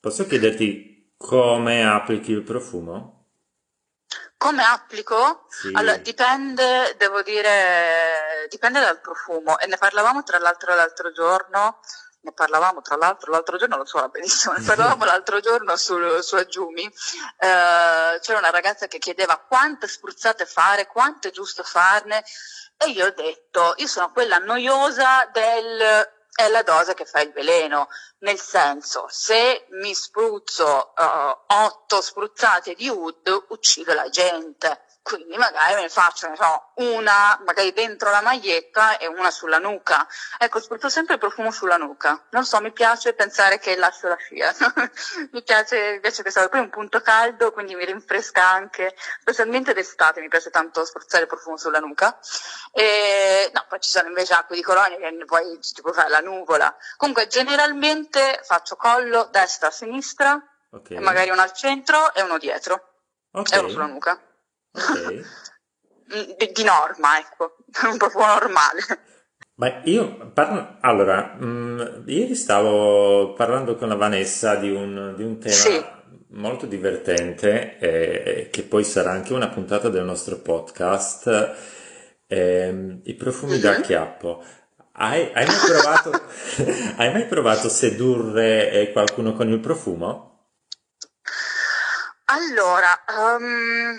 Posso 0.00 0.26
chiederti 0.26 1.14
come 1.16 1.86
applichi 1.86 2.32
il 2.32 2.42
profumo? 2.42 3.14
Come 4.36 4.62
applico? 4.62 5.46
Sì. 5.48 5.70
Allora, 5.72 5.96
dipende, 5.96 6.94
devo 6.98 7.22
dire, 7.22 8.46
dipende 8.50 8.80
dal 8.80 9.00
profumo. 9.00 9.58
E 9.58 9.66
ne 9.66 9.78
parlavamo 9.78 10.22
tra 10.22 10.38
l'altro 10.38 10.74
l'altro 10.74 11.12
giorno, 11.12 11.80
ne 12.24 12.32
parlavamo 12.32 12.80
tra 12.80 12.96
l'altro 12.96 13.30
l'altro 13.30 13.56
giorno, 13.56 13.76
lo 13.76 13.84
so 13.84 14.08
benissimo, 14.08 14.54
ne 14.54 14.64
parlavamo 14.66 15.04
l'altro 15.04 15.40
giorno 15.40 15.76
su, 15.76 15.96
su 16.20 16.34
Aggiumi. 16.34 16.84
Eh, 16.84 18.18
c'era 18.20 18.38
una 18.38 18.50
ragazza 18.50 18.86
che 18.86 18.98
chiedeva 18.98 19.38
quante 19.38 19.86
spruzzate 19.86 20.46
fare, 20.46 20.86
quanto 20.86 21.28
è 21.28 21.30
giusto 21.30 21.62
farne. 21.62 22.24
E 22.76 22.90
io 22.90 23.06
ho 23.06 23.10
detto, 23.10 23.74
io 23.76 23.86
sono 23.86 24.10
quella 24.10 24.38
noiosa 24.38 25.28
del 25.32 26.12
è 26.34 26.48
la 26.48 26.64
dose 26.64 26.94
che 26.94 27.04
fa 27.04 27.20
il 27.20 27.30
veleno, 27.30 27.88
nel 28.18 28.40
senso 28.40 29.06
se 29.08 29.66
mi 29.70 29.94
spruzzo 29.94 30.92
uh, 30.96 31.54
otto 31.54 32.00
spruzzate 32.00 32.74
di 32.74 32.88
Wood 32.88 33.44
uccido 33.50 33.94
la 33.94 34.08
gente 34.08 34.82
quindi 35.04 35.36
magari 35.36 35.74
me 35.74 35.82
ne 35.82 35.88
faccio, 35.90 36.30
ne 36.30 36.34
so, 36.34 36.70
una 36.76 37.38
magari 37.44 37.74
dentro 37.74 38.10
la 38.10 38.22
maglietta 38.22 38.96
e 38.96 39.06
una 39.06 39.30
sulla 39.30 39.58
nuca. 39.58 40.08
Ecco, 40.38 40.60
spruzzo 40.60 40.88
sempre 40.88 41.14
il 41.14 41.20
profumo 41.20 41.50
sulla 41.50 41.76
nuca. 41.76 42.24
Non 42.30 42.46
so, 42.46 42.58
mi 42.62 42.72
piace 42.72 43.12
pensare 43.12 43.58
che 43.58 43.76
lascio 43.76 44.08
la 44.08 44.16
scia. 44.16 44.54
mi 45.30 45.42
piace, 45.42 45.92
mi 45.92 46.00
piace 46.00 46.22
questo, 46.22 46.48
poi 46.48 46.60
è 46.60 46.62
un 46.62 46.70
punto 46.70 47.02
caldo, 47.02 47.52
quindi 47.52 47.74
mi 47.74 47.84
rinfresca 47.84 48.48
anche, 48.48 48.96
specialmente 49.20 49.74
d'estate 49.74 50.22
mi 50.22 50.28
piace 50.28 50.48
tanto 50.48 50.86
spruzzare 50.86 51.24
il 51.24 51.28
profumo 51.28 51.58
sulla 51.58 51.80
nuca. 51.80 52.18
E, 52.72 53.50
no, 53.52 53.62
poi 53.68 53.80
ci 53.80 53.90
sono 53.90 54.08
invece 54.08 54.32
acque 54.32 54.56
di 54.56 54.62
colonia 54.62 54.96
che 54.96 55.24
poi 55.26 55.60
ci 55.60 55.82
puoi 55.82 55.92
fare 55.92 56.08
la 56.08 56.20
nuvola. 56.20 56.74
Comunque, 56.96 57.26
generalmente 57.26 58.40
faccio 58.42 58.74
collo 58.76 59.28
destra, 59.30 59.70
sinistra, 59.70 60.42
okay. 60.70 60.96
magari 60.96 61.28
uno 61.28 61.42
al 61.42 61.52
centro 61.52 62.14
e 62.14 62.22
uno 62.22 62.38
dietro. 62.38 62.92
Okay. 63.32 63.58
E 63.58 63.60
uno 63.60 63.68
sulla 63.68 63.86
nuca. 63.86 64.18
Okay. 64.74 65.24
Di, 66.04 66.52
di, 66.52 66.62
norma, 66.64 67.18
ecco, 67.18 67.56
un 67.90 67.96
po' 67.96 68.10
normale. 68.14 68.82
Ma 69.56 69.80
io 69.84 70.30
parlo, 70.32 70.76
allora, 70.80 71.36
mh, 71.38 71.46
mm, 71.46 72.08
ieri 72.08 72.34
stavo 72.34 73.32
parlando 73.32 73.74
con 73.74 73.88
la 73.88 73.94
Vanessa 73.94 74.56
di 74.56 74.70
un, 74.70 75.14
di 75.16 75.22
un 75.22 75.38
tema 75.38 75.54
sì. 75.54 75.84
molto 76.28 76.66
divertente, 76.66 77.78
eh, 77.78 78.48
che 78.50 78.62
poi 78.64 78.84
sarà 78.84 79.12
anche 79.12 79.32
una 79.32 79.48
puntata 79.48 79.88
del 79.88 80.04
nostro 80.04 80.38
podcast, 80.38 81.56
eh, 82.26 83.00
i 83.02 83.14
profumi 83.14 83.52
mm-hmm. 83.52 83.62
da 83.62 83.80
chiappo. 83.80 84.44
Hai, 84.92 85.30
hai, 85.32 85.46
mai 85.46 85.56
provato, 85.66 86.10
hai 86.98 87.12
mai 87.12 87.26
provato 87.26 87.66
a 87.68 87.70
sedurre 87.70 88.70
eh, 88.70 88.92
qualcuno 88.92 89.32
con 89.32 89.48
il 89.48 89.58
profumo? 89.58 90.50
Allora, 92.26 93.04
um 93.32 93.98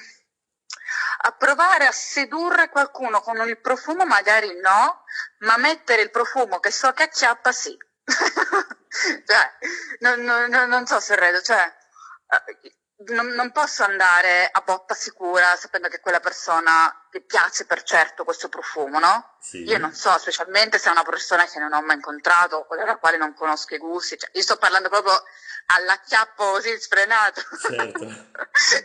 a 1.25 1.32
provare 1.32 1.88
a 1.88 1.91
sedurre 1.91 2.70
qualcuno 2.70 3.20
con 3.20 3.38
il 3.48 3.60
profumo 3.60 4.05
magari 4.05 4.60
no, 4.60 5.03
ma 5.39 5.58
mettere 5.58 6.03
il 6.03 6.12
profumo 6.12 6.60
che 6.60 6.72
so 6.72 6.91
che 6.94 7.03
acchiappa 7.03 7.51
sì. 7.51 7.75
cioè, 8.05 9.51
non, 10.00 10.22
non, 10.22 10.70
non, 10.70 10.86
so 10.86 11.00
se 11.00 11.15
redo, 11.15 11.41
cioè, 11.41 11.62
eh, 11.62 12.74
non, 12.98 13.28
non, 13.28 13.52
posso 13.52 13.84
andare 13.84 14.48
a 14.50 14.62
botta 14.62 14.94
sicura 14.94 15.56
sapendo 15.58 15.90
che 15.90 16.00
quella 16.00 16.22
persona 16.22 17.06
ti 17.12 17.22
piace 17.22 17.66
per 17.66 17.84
certo 17.84 18.24
questo 18.24 18.48
profumo, 18.48 19.00
no? 19.00 19.36
Sì. 19.40 19.64
Io 19.64 19.78
non 19.78 19.94
so, 19.94 20.18
specialmente 20.18 20.80
se 20.80 20.88
è 20.88 20.92
una 20.92 21.04
persona 21.04 21.46
che 21.46 21.60
non 21.60 21.74
ho 21.74 21.82
mai 21.82 21.98
incontrato 21.98 22.66
o 22.70 22.75
della 22.75 22.96
quale 22.96 23.18
non 23.18 23.34
conosco 23.34 23.75
i 23.75 23.80
gusti, 23.80 24.18
cioè, 24.18 24.30
io 24.34 24.42
sto 24.42 24.56
parlando 24.56 24.88
proprio 24.88 25.22
all'acchiappo 25.68 26.52
così 26.52 26.80
sfrenato. 26.80 27.42
Certo. 27.60 28.00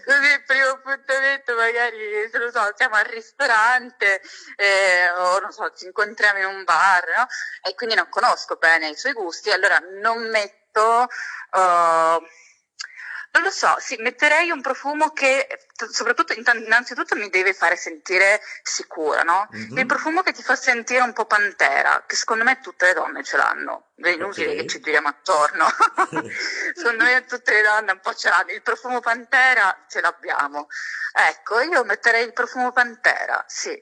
così 0.05 0.33
il 0.33 0.43
primo 0.45 0.69
appuntamento 0.71 1.55
magari, 1.55 2.29
se 2.33 2.39
lo 2.39 2.51
so, 2.51 2.73
siamo 2.77 2.97
al 2.97 3.05
ristorante 3.05 4.21
eh, 4.57 5.09
o 5.11 5.39
non 5.39 5.53
so, 5.53 5.73
ci 5.73 5.85
incontriamo 5.85 6.41
in 6.41 6.47
un 6.47 6.65
bar, 6.65 7.05
no? 7.17 7.27
E 7.63 7.75
quindi 7.77 7.95
non 7.95 8.09
conosco 8.09 8.57
bene 8.57 8.89
i 8.89 8.97
suoi 8.97 9.13
gusti, 9.13 9.53
allora 9.53 9.81
non 10.01 10.29
metto... 10.31 11.07
Uh, 11.53 12.23
non 13.33 13.43
lo 13.45 13.51
so, 13.51 13.77
sì, 13.79 13.97
metterei 14.01 14.51
un 14.51 14.61
profumo 14.61 15.13
che 15.13 15.47
soprattutto 15.91 16.33
innanzitutto 16.33 17.15
mi 17.15 17.31
deve 17.31 17.53
fare 17.53 17.77
sentire 17.77 18.41
sicura, 18.63 19.23
no? 19.23 19.49
Mm-hmm. 19.55 19.79
Il 19.79 19.87
profumo 19.87 20.23
che 20.23 20.33
ti 20.33 20.43
fa 20.43 20.57
sentire 20.57 21.01
un 21.01 21.13
po' 21.13 21.27
pantera, 21.27 22.03
che 22.07 22.17
secondo 22.17 22.43
me 22.43 22.59
tutte 22.61 22.87
le 22.87 22.95
donne 22.95 23.23
ce 23.23 23.37
l'hanno. 23.37 23.91
È 23.95 24.09
inutile 24.09 24.49
okay. 24.49 24.61
che 24.61 24.67
ci 24.67 24.81
giriamo 24.81 25.09
attorno. 25.09 25.67
secondo 26.75 27.05
me 27.05 27.25
tutte 27.25 27.53
le 27.53 27.63
donne 27.63 27.93
un 27.93 28.01
po' 28.01 28.15
ce 28.15 28.31
l'hanno. 28.31 28.51
Il 28.51 28.63
profumo 28.63 29.01
pantera 29.01 29.85
ce 29.89 30.01
l'abbiamo. 30.01 30.67
Ecco, 31.13 31.61
io 31.61 31.85
metterei 31.85 32.25
il 32.25 32.33
profumo 32.33 32.73
pantera, 32.73 33.45
sì. 33.47 33.81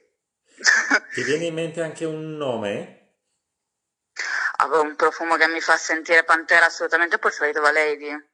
Ti 1.13 1.23
viene 1.23 1.45
in 1.45 1.53
mente 1.55 1.81
anche 1.81 2.05
un 2.05 2.35
nome? 2.37 2.97
Avevo 4.57 4.83
un 4.83 4.95
profumo 4.95 5.37
che 5.37 5.47
mi 5.47 5.61
fa 5.61 5.75
sentire 5.75 6.23
pantera 6.23 6.65
assolutamente, 6.65 7.17
poi 7.17 7.31
Flavor 7.31 7.71
Lady. 7.71 8.28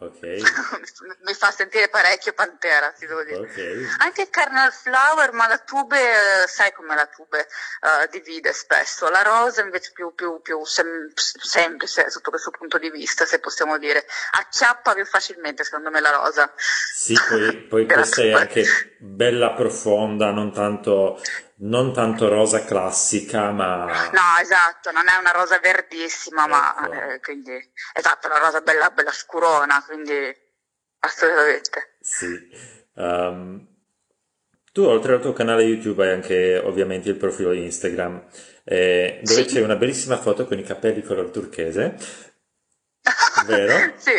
Ok. 0.00 0.20
Mi 1.24 1.34
fa 1.34 1.50
sentire 1.50 1.88
parecchio 1.88 2.32
Pantera, 2.32 2.92
ti 2.92 3.06
devo 3.06 3.24
dire. 3.24 3.38
Okay. 3.38 3.86
Anche 3.98 4.30
Carnal 4.30 4.72
Flower, 4.72 5.32
ma 5.32 5.48
la 5.48 5.58
tube, 5.58 5.98
sai 6.46 6.72
come 6.72 6.94
la 6.94 7.06
tube 7.06 7.46
uh, 7.80 8.08
divide 8.10 8.52
spesso. 8.52 9.08
La 9.08 9.22
rosa 9.22 9.62
invece 9.62 9.90
più, 9.92 10.14
più, 10.14 10.40
più 10.40 10.64
sem- 10.64 11.12
semplice 11.14 12.10
sotto 12.10 12.30
questo 12.30 12.50
punto 12.50 12.78
di 12.78 12.90
vista, 12.90 13.24
se 13.24 13.40
possiamo 13.40 13.76
dire. 13.76 14.06
Acchiappa 14.32 14.94
più 14.94 15.04
facilmente, 15.04 15.64
secondo 15.64 15.90
me, 15.90 16.00
la 16.00 16.10
rosa. 16.10 16.52
Sì, 16.56 17.14
poi, 17.28 17.56
poi 17.56 17.86
questa 17.90 18.22
è 18.22 18.32
anche 18.32 18.64
bella 18.98 19.52
profonda, 19.52 20.30
non 20.30 20.52
tanto 20.52 21.20
non 21.60 21.92
tanto 21.92 22.28
rosa 22.28 22.64
classica, 22.64 23.50
ma... 23.50 23.86
No, 24.12 24.40
esatto, 24.40 24.90
non 24.92 25.08
è 25.08 25.16
una 25.18 25.32
rosa 25.32 25.58
verdissima, 25.58 26.44
ecco. 26.44 26.48
ma 26.48 27.14
eh, 27.14 27.20
quindi... 27.20 27.52
Esatto, 27.92 28.28
una 28.28 28.38
rosa 28.38 28.60
bella, 28.60 28.90
bella 28.90 29.10
scurona, 29.10 29.82
quindi 29.84 30.34
assolutamente. 31.00 31.96
Sì. 32.00 32.48
Um, 32.94 33.66
tu 34.72 34.82
oltre 34.82 35.14
al 35.14 35.20
tuo 35.20 35.32
canale 35.32 35.64
YouTube 35.64 36.04
hai 36.04 36.12
anche 36.12 36.58
ovviamente 36.58 37.08
il 37.08 37.16
profilo 37.16 37.52
Instagram, 37.52 38.26
eh, 38.64 39.20
dove 39.22 39.48
sì. 39.48 39.54
c'è 39.54 39.62
una 39.62 39.76
bellissima 39.76 40.16
foto 40.18 40.46
con 40.46 40.58
i 40.58 40.62
capelli 40.62 41.02
color 41.02 41.30
turchese. 41.30 41.96
Vero? 43.46 43.94
sì. 43.98 44.12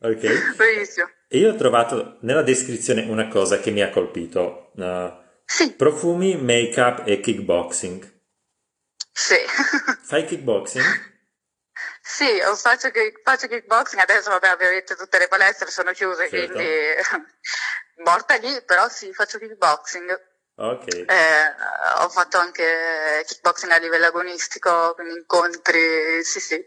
Ok. 0.00 0.56
Benissimo. 0.56 1.10
E 1.28 1.38
io 1.38 1.52
ho 1.52 1.56
trovato 1.56 2.18
nella 2.20 2.42
descrizione 2.42 3.02
una 3.02 3.28
cosa 3.28 3.58
che 3.58 3.70
mi 3.70 3.82
ha 3.82 3.90
colpito. 3.90 4.70
Uh, 4.76 5.24
Sì, 5.46 5.72
profumi, 5.78 6.36
make-up 6.36 7.06
e 7.06 7.20
kickboxing. 7.20 8.12
sì. 9.12 9.36
Fai 10.02 10.24
kickboxing? 10.26 11.14
Sì, 12.02 12.40
ho 12.40 12.54
faccio, 12.56 12.90
kick- 12.90 13.22
faccio 13.22 13.48
kickboxing, 13.48 14.00
adesso 14.00 14.30
vabbè 14.30 14.52
ovviamente 14.52 14.94
tutte 14.94 15.18
le 15.18 15.28
palestre 15.28 15.70
sono 15.70 15.92
chiuse, 15.92 16.28
Certo. 16.28 16.52
quindi 16.54 16.74
morta 18.04 18.36
lì, 18.36 18.62
però 18.64 18.88
sì, 18.88 19.12
faccio 19.12 19.38
kickboxing. 19.38 20.34
Ok. 20.58 20.86
Eh, 21.06 21.54
ho 22.00 22.08
fatto 22.08 22.38
anche 22.38 23.22
kickboxing 23.26 23.70
a 23.72 23.76
livello 23.78 24.06
agonistico, 24.06 24.94
quindi 24.94 25.14
incontri, 25.18 26.24
sì 26.24 26.40
sì. 26.40 26.64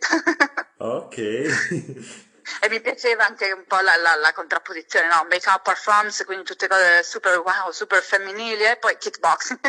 Ok. 0.77 2.27
E 2.61 2.69
mi 2.69 2.81
piaceva 2.81 3.25
anche 3.25 3.51
un 3.51 3.65
po' 3.67 3.79
la, 3.79 3.95
la- 3.97 4.15
la 4.15 4.31
contrapposizione, 4.33 5.07
no? 5.07 5.25
Make-up 5.29 5.61
performance, 5.63 6.25
quindi 6.25 6.43
tutte 6.45 6.67
cose 6.67 7.03
super 7.03 7.37
wow, 7.39 7.71
super 7.71 8.01
femminili 8.01 8.63
e 8.63 8.77
poi 8.77 8.97
kickboxing. 8.97 9.59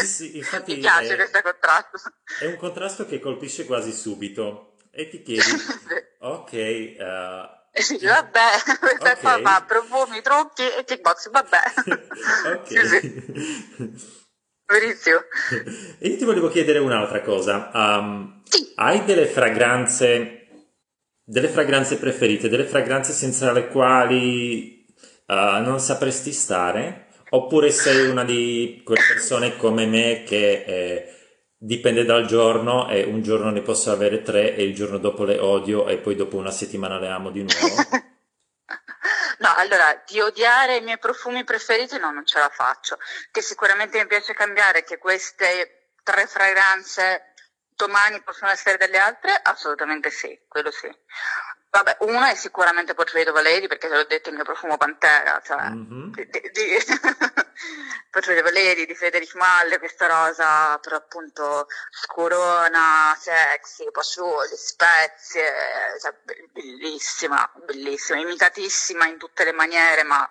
Sì, 0.00 0.06
sì, 0.06 0.36
infatti 0.38 0.74
mi 0.74 0.80
piace 0.80 1.12
è- 1.12 1.16
questo 1.16 1.40
contrasto. 1.42 2.00
È 2.38 2.46
un 2.46 2.56
contrasto 2.56 3.06
che 3.06 3.20
colpisce 3.20 3.64
quasi 3.66 3.92
subito 3.92 4.76
e 4.90 5.08
ti 5.08 5.22
chiedi, 5.22 5.50
ok, 6.20 6.52
eh, 6.52 7.48
E 7.72 7.82
sì, 7.82 7.98
vabbè, 7.98 8.40
questa 8.78 9.12
Ok. 9.12 9.20
qua 9.20 9.40
fa 9.42 9.64
profumi, 9.66 10.20
trucchi 10.22 10.62
e 10.62 10.84
kickboxing, 10.84 11.32
vabbè. 11.34 11.60
ok. 12.54 12.66
Sì, 12.68 12.86
sì, 12.86 14.22
verissimo. 14.66 15.18
E 15.98 16.08
io 16.08 16.16
ti 16.16 16.24
volevo 16.24 16.48
chiedere 16.48 16.78
un'altra 16.78 17.20
cosa. 17.22 17.70
Um, 17.74 18.42
Sì. 18.48 18.72
hai 18.76 19.04
delle 19.04 19.26
fragranze, 19.26 20.43
delle 21.24 21.48
fragranze 21.48 21.96
preferite, 21.96 22.48
delle 22.48 22.66
fragranze 22.66 23.12
senza 23.12 23.50
le 23.52 23.68
quali 23.68 24.86
uh, 25.26 25.62
non 25.62 25.80
sapresti 25.80 26.32
stare? 26.32 27.06
Oppure 27.30 27.70
sei 27.70 28.06
una 28.08 28.24
di 28.24 28.82
quelle 28.84 29.02
persone 29.08 29.56
come 29.56 29.86
me 29.86 30.22
che 30.24 30.64
eh, 30.64 31.14
dipende 31.56 32.04
dal 32.04 32.26
giorno 32.26 32.88
e 32.88 33.02
un 33.02 33.22
giorno 33.22 33.50
ne 33.50 33.62
posso 33.62 33.90
avere 33.90 34.22
tre 34.22 34.54
e 34.54 34.62
il 34.62 34.74
giorno 34.74 34.98
dopo 34.98 35.24
le 35.24 35.38
odio 35.38 35.88
e 35.88 35.96
poi 35.96 36.14
dopo 36.14 36.36
una 36.36 36.52
settimana 36.52 36.98
le 37.00 37.08
amo 37.08 37.30
di 37.30 37.42
nuovo? 37.42 37.82
No, 39.36 39.52
allora, 39.56 40.02
di 40.06 40.20
odiare 40.20 40.76
i 40.76 40.80
miei 40.80 40.96
profumi 40.96 41.44
preferiti 41.44 41.98
no, 41.98 42.10
non 42.12 42.24
ce 42.24 42.38
la 42.38 42.48
faccio. 42.48 42.96
Che 43.30 43.42
sicuramente 43.42 43.98
mi 43.98 44.06
piace 44.06 44.32
cambiare, 44.32 44.84
che 44.84 44.96
queste 44.96 45.90
tre 46.02 46.26
fragranze 46.26 47.33
domani 47.76 48.22
possono 48.22 48.50
essere 48.50 48.76
delle 48.76 48.98
altre? 48.98 49.38
Assolutamente 49.42 50.10
sì, 50.10 50.38
quello 50.48 50.70
sì. 50.70 50.90
Vabbè, 51.74 51.96
una 52.00 52.30
è 52.30 52.36
sicuramente 52.36 52.94
Portrait 52.94 53.26
of 53.28 53.42
Lady, 53.42 53.66
perché 53.66 53.88
te 53.88 53.96
l'ho 53.96 54.04
detto 54.04 54.28
il 54.28 54.36
mio 54.36 54.44
profumo 54.44 54.76
Pantera, 54.76 55.42
cioè... 55.44 55.70
Mhm. 55.70 56.12
di, 56.12 56.28
di, 56.30 56.50
di 56.52 56.76
Portrait 58.10 58.44
of 58.44 58.52
Lady 58.52 58.86
di 58.86 58.94
Federic 58.94 59.34
Malle, 59.34 59.80
questa 59.80 60.06
rosa 60.06 60.78
per 60.78 60.92
appunto 60.92 61.66
scurona, 61.90 63.16
sexy, 63.18 63.90
pascioli, 63.90 64.54
spezie, 64.56 65.52
cioè, 66.00 66.14
be- 66.22 66.48
bellissima, 66.52 67.50
bellissima, 67.64 68.20
imitatissima 68.20 69.08
in 69.08 69.18
tutte 69.18 69.42
le 69.42 69.52
maniere, 69.52 70.04
ma 70.04 70.30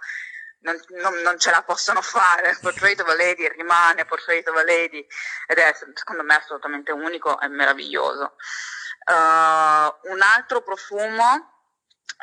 non, 0.63 0.79
non- 1.01 1.22
non 1.22 1.39
ce 1.39 1.51
la 1.51 1.62
possono 1.63 2.01
fare. 2.01 2.58
Portrait 2.62 3.00
of 3.00 3.08
a 3.08 3.15
Lady 3.15 3.48
rimane 3.50 4.05
Portrait 4.05 4.48
of 4.48 4.58
a 4.58 4.63
Lady 4.63 5.05
ed 5.48 5.58
è 5.58 5.74
secondo 5.93 6.24
me 6.24 6.36
assolutamente 6.36 6.91
unico 6.91 7.39
e 7.39 7.48
meraviglioso. 7.48 8.36
Uh, 9.05 10.12
un 10.12 10.22
altro 10.22 10.62
profumo, 10.62 11.65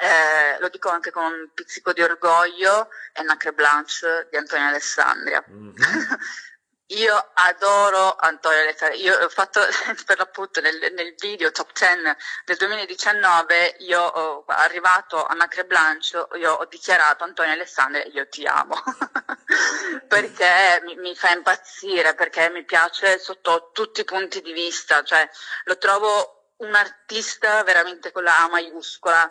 eh, 0.01 0.59
lo 0.61 0.69
dico 0.71 0.89
anche 0.89 1.11
con 1.11 1.25
un 1.25 1.51
pizzico 1.53 1.93
di 1.93 2.03
orgoglio, 2.03 2.89
è 3.13 3.23
Nacre 3.23 3.53
Blanche 3.53 4.29
di 4.31 4.37
Antonio 4.37 4.69
Alessandria. 4.69 5.43
Mhm. 5.47 5.75
Io 6.91 7.31
adoro 7.35 8.17
Antonio 8.17 8.63
Alessandria, 8.63 9.01
io 9.01 9.25
ho 9.25 9.29
fatto 9.29 9.61
per 10.05 10.19
l'appunto 10.19 10.61
nel, 10.61 10.93
nel 10.93 11.15
video 11.17 11.53
top 11.53 11.71
10 11.73 12.17
del 12.45 12.57
2019, 12.57 13.77
io 13.81 14.01
ho 14.03 14.45
arrivato 14.49 15.25
a 15.25 15.33
Nacre 15.35 15.65
Blanche, 15.67 16.27
io 16.35 16.53
ho 16.53 16.65
dichiarato 16.67 17.23
Antonio 17.23 17.53
Alessandria, 17.53 18.05
io 18.07 18.29
ti 18.29 18.45
amo, 18.45 18.75
perché 20.09 20.81
mi, 20.83 20.97
mi 20.97 21.15
fa 21.15 21.31
impazzire, 21.31 22.15
perché 22.15 22.51
mi 22.51 22.65
piace 22.65 23.21
sotto 23.21 23.71
tutti 23.73 24.01
i 24.01 24.05
punti 24.05 24.41
di 24.43 24.53
vista, 24.53 25.05
cioè 25.05 25.29
lo 25.67 25.79
trovo 25.79 26.40
un 26.61 26.75
artista 26.75 27.63
veramente 27.63 28.13
con 28.13 28.23
la 28.23 28.45
A 28.45 28.49
maiuscola, 28.49 29.31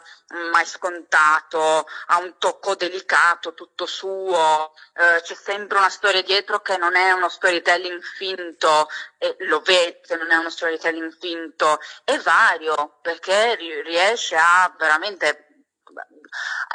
mai 0.52 0.66
scontato, 0.66 1.86
ha 2.08 2.18
un 2.20 2.38
tocco 2.38 2.76
delicato, 2.76 3.54
tutto 3.54 3.86
suo, 3.86 4.74
eh, 4.94 5.22
c'è 5.22 5.36
sempre 5.36 5.78
una 5.78 5.90
storia 5.90 6.22
dietro 6.22 6.62
che 6.62 6.78
non 6.78 6.96
è 6.96 7.12
uno 7.12 7.30
storytelling 7.30 8.02
finto, 8.02 8.88
e 9.18 9.36
lo 9.40 9.60
vede 9.62 10.16
non 10.18 10.32
è 10.32 10.36
uno 10.36 10.50
storytelling 10.50 11.16
finto, 11.20 11.80
è 12.04 12.18
vario, 12.18 13.00
perché 13.02 13.56
ri- 13.56 13.82
riesce 13.82 14.36
a 14.36 14.74
veramente 14.78 15.46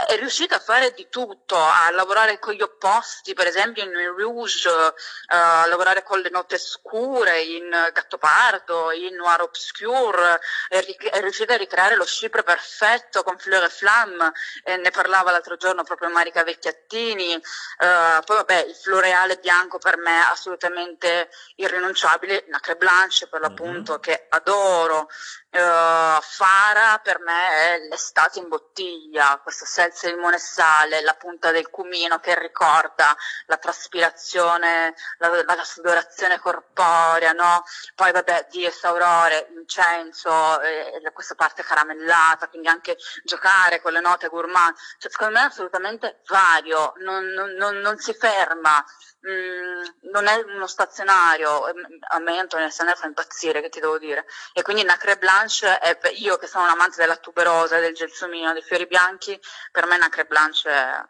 è 0.06 0.16
riuscito 0.16 0.54
a 0.54 0.58
fare 0.58 0.92
di 0.92 1.08
tutto, 1.08 1.56
a 1.56 1.90
lavorare 1.90 2.38
con 2.38 2.54
gli 2.54 2.62
opposti, 2.62 3.32
per 3.34 3.46
esempio 3.46 3.84
in 3.84 3.92
Rouge, 4.16 4.68
eh, 4.68 5.36
a 5.36 5.66
lavorare 5.66 6.02
con 6.02 6.20
le 6.20 6.30
note 6.30 6.58
scure, 6.58 7.40
in 7.42 7.70
Gattopardo, 7.92 8.90
in 8.92 9.14
Noir 9.14 9.42
Obscure, 9.42 10.40
è, 10.68 10.80
ri- 10.80 10.96
è 10.96 11.20
riuscito 11.20 11.52
a 11.52 11.56
ricreare 11.56 11.96
lo 11.96 12.04
Chypre 12.04 12.42
perfetto 12.42 13.22
con 13.22 13.38
Fleur 13.38 13.64
et 13.64 13.70
Flamme, 13.70 14.32
e 14.64 14.76
ne 14.76 14.90
parlava 14.90 15.30
l'altro 15.30 15.56
giorno 15.56 15.84
proprio 15.84 16.10
Marica 16.10 16.42
Vecchiattini, 16.42 17.34
eh, 17.34 18.20
poi 18.24 18.36
vabbè 18.36 18.64
il 18.64 18.74
floreale 18.74 19.38
bianco 19.38 19.78
per 19.78 19.96
me 19.96 20.20
è 20.20 20.30
assolutamente 20.30 21.30
irrinunciabile, 21.56 22.44
Nacre 22.48 22.76
Blanche 22.76 23.28
per 23.28 23.40
l'appunto 23.40 23.98
che 24.00 24.26
adoro, 24.28 25.08
eh, 25.50 26.18
Fara 26.20 26.98
per 27.02 27.20
me 27.20 27.50
è 27.50 27.78
l'estate 27.88 28.38
in 28.38 28.48
bottiglia, 28.48 29.40
questa 29.44 29.64
selza 29.66 30.08
di 30.08 30.14
limone 30.14 30.36
e 30.36 30.38
sale, 30.40 31.02
la 31.02 31.14
punta 31.14 31.52
del 31.52 31.70
cumino 31.70 32.18
che 32.18 32.36
ricorda 32.36 33.16
la 33.46 33.56
traspirazione, 33.58 34.94
la, 35.18 35.28
la 35.44 35.64
sudorazione 35.64 36.38
corporea, 36.40 37.30
no? 37.32 37.62
Poi 37.94 38.10
vabbè, 38.10 38.48
Dies 38.50 38.82
Aurore, 38.84 39.48
incenso, 39.56 40.60
eh, 40.62 41.00
questa 41.12 41.34
parte 41.36 41.62
caramellata, 41.62 42.48
quindi 42.48 42.68
anche 42.68 42.96
giocare 43.22 43.80
con 43.80 43.92
le 43.92 44.00
note 44.00 44.28
gourmand, 44.28 44.74
cioè, 44.98 45.10
secondo 45.10 45.34
me 45.34 45.40
è 45.40 45.44
assolutamente 45.48 46.20
vario, 46.26 46.92
non, 46.96 47.24
non- 47.26 47.52
non- 47.52 47.76
non 47.76 47.98
si 47.98 48.12
ferma, 48.14 48.84
mm, 49.28 50.10
non 50.12 50.26
è 50.26 50.34
uno 50.36 50.66
stazionario, 50.66 51.68
ehm, 51.68 51.98
a 52.08 52.18
me 52.18 52.38
Antonio 52.38 52.66
Alessandra 52.66 52.94
fa 52.94 53.06
impazzire, 53.06 53.60
che 53.60 53.68
ti 53.68 53.80
devo 53.80 53.98
dire. 53.98 54.26
E 54.52 54.62
quindi 54.62 54.84
Nacre 54.84 55.16
Blanche, 55.16 55.78
è, 55.78 55.98
io 56.16 56.36
che 56.36 56.46
sono 56.46 56.64
un 56.64 56.70
amante 56.70 56.96
della 56.96 57.16
tuberosa, 57.16 57.78
del 57.78 57.94
gelsomino, 57.94 58.52
dei 58.52 58.62
fiori 58.62 58.86
bianchi, 58.86 59.38
per 59.70 59.86
me 59.86 59.96
Nacre 59.96 60.24
Blanche 60.24 60.70
è 60.70 61.04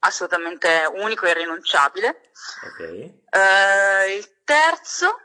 assolutamente 0.00 0.88
unico 0.94 1.26
e 1.26 1.30
irrinunciabile. 1.30 2.30
Ok. 2.64 2.80
Eh, 2.80 4.16
il 4.16 4.42
terzo, 4.44 5.20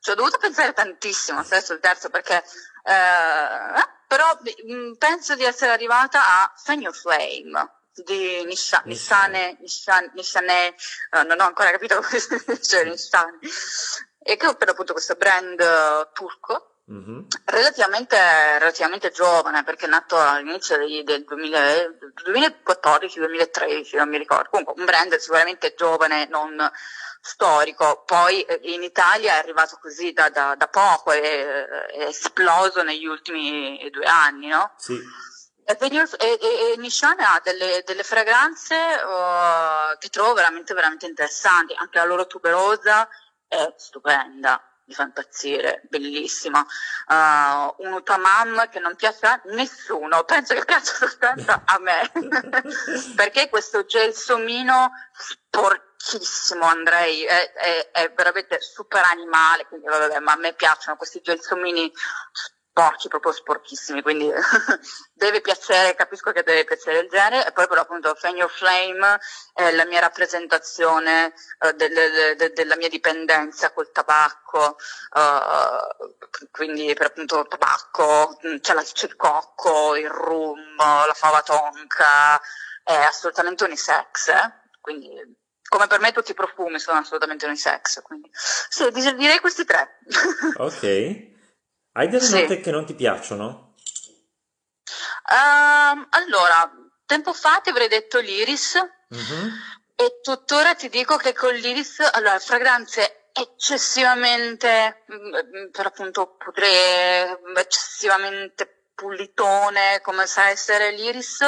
ci 0.00 0.10
ho 0.10 0.14
dovuto 0.14 0.38
pensare 0.38 0.72
tantissimo 0.72 1.40
adesso 1.40 1.72
il 1.72 1.80
terzo 1.80 2.10
perché 2.10 2.44
eh, 2.84 2.92
eh, 2.92 3.88
però 4.06 4.38
mm, 4.70 4.92
penso 4.94 5.34
di 5.34 5.44
essere 5.44 5.72
arrivata 5.72 6.42
a 6.42 6.52
Fan 6.54 6.82
Your 6.82 6.94
Flame 6.94 7.82
di 8.04 8.44
Nisha- 8.44 8.82
Nissane, 8.86 9.56
Nishan- 9.60 10.10
Nishane, 10.14 10.74
eh, 11.12 11.22
non 11.24 11.40
ho 11.40 11.44
ancora 11.44 11.70
capito 11.70 11.96
come 11.96 12.18
si 12.18 12.42
dice 12.46 12.84
Nishane, 12.84 13.38
e 14.22 14.36
che 14.36 14.48
è 14.48 14.56
per 14.56 14.68
l'appunto 14.68 14.92
questo 14.92 15.14
brand 15.14 15.60
eh, 15.60 16.08
turco 16.12 16.70
Mhm. 16.86 17.26
relativamente, 17.46 18.16
relativamente 18.58 19.10
giovane 19.10 19.64
perché 19.64 19.86
è 19.86 19.88
nato 19.88 20.18
all'inizio 20.20 20.76
degli- 20.76 21.02
del 21.02 21.24
2000 21.24 21.58
2014-2013 22.24 23.96
non 23.96 24.08
mi 24.10 24.18
ricordo 24.18 24.48
comunque 24.50 24.74
un 24.76 24.84
brand 24.84 25.14
sicuramente 25.16 25.74
giovane 25.76 26.26
non 26.26 26.70
storico 27.22 28.02
poi 28.04 28.42
eh, 28.42 28.60
in 28.74 28.82
Italia 28.82 29.32
è 29.34 29.38
arrivato 29.38 29.78
così 29.80 30.12
da, 30.12 30.28
da- 30.28 30.54
da 30.56 30.66
poco 30.68 31.12
e 31.12 31.66
è 31.88 32.02
esploso 32.04 32.82
negli 32.82 33.06
ultimi 33.06 33.88
due 33.90 34.04
anni 34.04 34.48
no? 34.48 34.74
Sì. 34.76 35.00
E, 35.64 36.74
Nishan 36.76 37.18
ha 37.20 37.40
delle, 37.42 37.82
delle 37.86 38.02
fragranze 38.02 38.74
uh, 38.74 39.96
che 39.98 40.08
trovo 40.10 40.34
veramente, 40.34 40.74
veramente 40.74 41.06
interessanti. 41.06 41.74
Anche 41.74 41.98
la 41.98 42.04
loro 42.04 42.26
tuberosa 42.26 43.08
è 43.48 43.72
stupenda, 43.76 44.62
mi 44.86 44.94
fa 44.94 45.04
impazzire, 45.04 45.82
bellissima. 45.88 46.60
Uh, 46.60 47.86
un 47.86 47.92
Utamam 47.92 48.68
che 48.68 48.78
non 48.78 48.94
piace 48.96 49.26
a 49.26 49.40
nessuno, 49.44 50.24
penso 50.24 50.54
che 50.54 50.64
piaccia 50.64 50.94
soltanto 50.94 51.62
a 51.64 51.78
me. 51.78 52.12
Perché 53.16 53.48
questo 53.48 53.86
gelsomino 53.86 54.90
sporchissimo, 55.12 56.66
Andrei, 56.66 57.24
è, 57.24 57.52
è- 57.52 57.90
è 57.90 58.12
veramente 58.12 58.60
super 58.60 59.02
animale, 59.02 59.66
quindi 59.66 59.86
vabbè, 59.86 60.18
ma 60.18 60.32
a 60.32 60.36
me 60.36 60.52
piacciono 60.52 60.98
questi 60.98 61.22
gelsomini 61.22 61.90
sporchi, 62.74 63.06
proprio 63.06 63.30
sporchissimi, 63.30 64.02
quindi 64.02 64.28
deve 65.14 65.40
piacere, 65.40 65.94
capisco 65.94 66.32
che 66.32 66.42
deve 66.42 66.64
piacere 66.64 66.98
il 66.98 67.08
genere, 67.08 67.46
e 67.46 67.52
poi 67.52 67.68
però 67.68 67.82
appunto 67.82 68.16
Fan 68.16 68.36
Your 68.36 68.50
Flame 68.50 69.20
è 69.52 69.70
la 69.70 69.84
mia 69.86 70.00
rappresentazione 70.00 71.32
uh, 71.60 71.70
del, 71.70 72.34
de, 72.36 72.52
della 72.52 72.74
mia 72.74 72.88
dipendenza 72.88 73.72
col 73.72 73.92
tabacco, 73.92 74.76
uh, 75.12 76.48
quindi 76.50 76.92
per 76.94 77.06
appunto 77.06 77.46
tabacco, 77.46 78.40
mm, 78.44 78.56
c'è, 78.56 78.74
la, 78.74 78.82
c'è 78.82 79.06
il 79.06 79.14
cocco, 79.14 79.94
il 79.94 80.10
rum, 80.10 80.76
la 80.76 81.14
fava 81.14 81.42
tonka, 81.42 82.40
è 82.82 82.94
assolutamente 82.94 83.62
unisex, 83.62 84.28
eh? 84.28 84.52
quindi 84.80 85.42
come 85.66 85.86
per 85.86 86.00
me 86.00 86.12
tutti 86.12 86.32
i 86.32 86.34
profumi 86.34 86.78
sono 86.80 86.98
assolutamente 86.98 87.46
unisex, 87.46 88.02
quindi 88.02 88.28
sì, 88.32 88.90
direi 88.90 89.38
questi 89.38 89.64
tre. 89.64 90.00
ok. 90.58 91.32
Hai 91.96 92.08
delle 92.08 92.24
sì. 92.24 92.40
note 92.40 92.60
che 92.60 92.72
non 92.72 92.84
ti 92.84 92.94
piacciono? 92.94 93.74
Um, 95.30 96.06
allora, 96.10 96.68
tempo 97.06 97.32
fa 97.32 97.60
ti 97.62 97.70
avrei 97.70 97.86
detto 97.86 98.18
l'iris 98.18 98.74
mm-hmm. 99.14 99.48
e 99.94 100.18
tuttora 100.20 100.74
ti 100.74 100.88
dico 100.88 101.16
che 101.16 101.32
con 101.32 101.54
l'iris, 101.54 102.00
allora, 102.00 102.40
fragranze 102.40 103.28
eccessivamente, 103.32 105.04
mm, 105.12 105.70
per 105.70 105.86
appunto 105.86 106.34
potrei, 106.36 107.32
eccessivamente 107.56 108.90
pulitone 108.92 110.00
come 110.02 110.26
sa 110.26 110.48
essere 110.48 110.90
l'iris, 110.90 111.44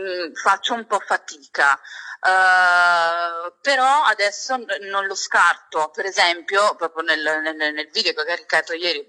mm, 0.00 0.32
faccio 0.32 0.72
un 0.72 0.86
po' 0.86 0.98
fatica. 0.98 1.78
Uh, 2.22 3.19
però 3.60 4.02
adesso 4.04 4.56
non 4.56 5.06
lo 5.06 5.14
scarto, 5.14 5.90
per 5.90 6.04
esempio, 6.04 6.74
proprio 6.74 7.02
nel, 7.02 7.40
nel, 7.42 7.56
nel, 7.56 7.90
video 7.90 8.12
che 8.12 8.20
ho 8.20 8.24
caricato 8.24 8.72
ieri, 8.72 9.06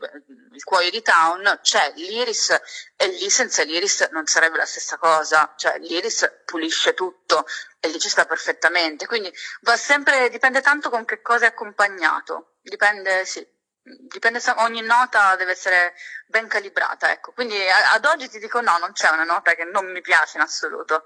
il 0.52 0.64
cuoio 0.64 0.90
di 0.90 1.02
Town, 1.02 1.60
c'è 1.62 1.94
l'iris 1.96 2.50
e 2.96 3.08
lì 3.08 3.30
senza 3.30 3.64
l'iris 3.64 4.10
non 4.12 4.26
sarebbe 4.26 4.58
la 4.58 4.66
stessa 4.66 4.98
cosa, 4.98 5.54
cioè 5.56 5.78
l'iris 5.80 6.42
pulisce 6.46 6.94
tutto 6.94 7.46
e 7.80 7.88
lì 7.90 8.00
ci 8.00 8.10
sta 8.10 8.26
perfettamente, 8.26 9.06
quindi 9.08 9.32
va 9.62 9.76
sempre, 9.76 10.30
dipende 10.30 10.62
tanto 10.62 10.90
con 10.90 11.06
che 11.06 11.22
cosa 11.22 11.46
è 11.46 11.50
accompagnato, 11.50 12.58
dipende, 12.62 13.26
sì, 13.26 13.46
dipende, 13.82 14.40
ogni 14.58 14.82
nota 14.82 15.36
deve 15.36 15.52
essere 15.52 15.94
ben 16.28 16.48
calibrata, 16.48 17.12
ecco, 17.12 17.32
quindi 17.32 17.58
ad 17.68 18.06
oggi 18.06 18.30
ti 18.30 18.40
dico 18.40 18.62
no, 18.62 18.78
non 18.78 18.94
c'è 18.94 19.10
una 19.10 19.24
nota 19.24 19.56
che 19.56 19.64
non 19.64 19.92
mi 19.92 20.02
piace 20.02 20.38
in 20.38 20.44
assoluto. 20.44 21.04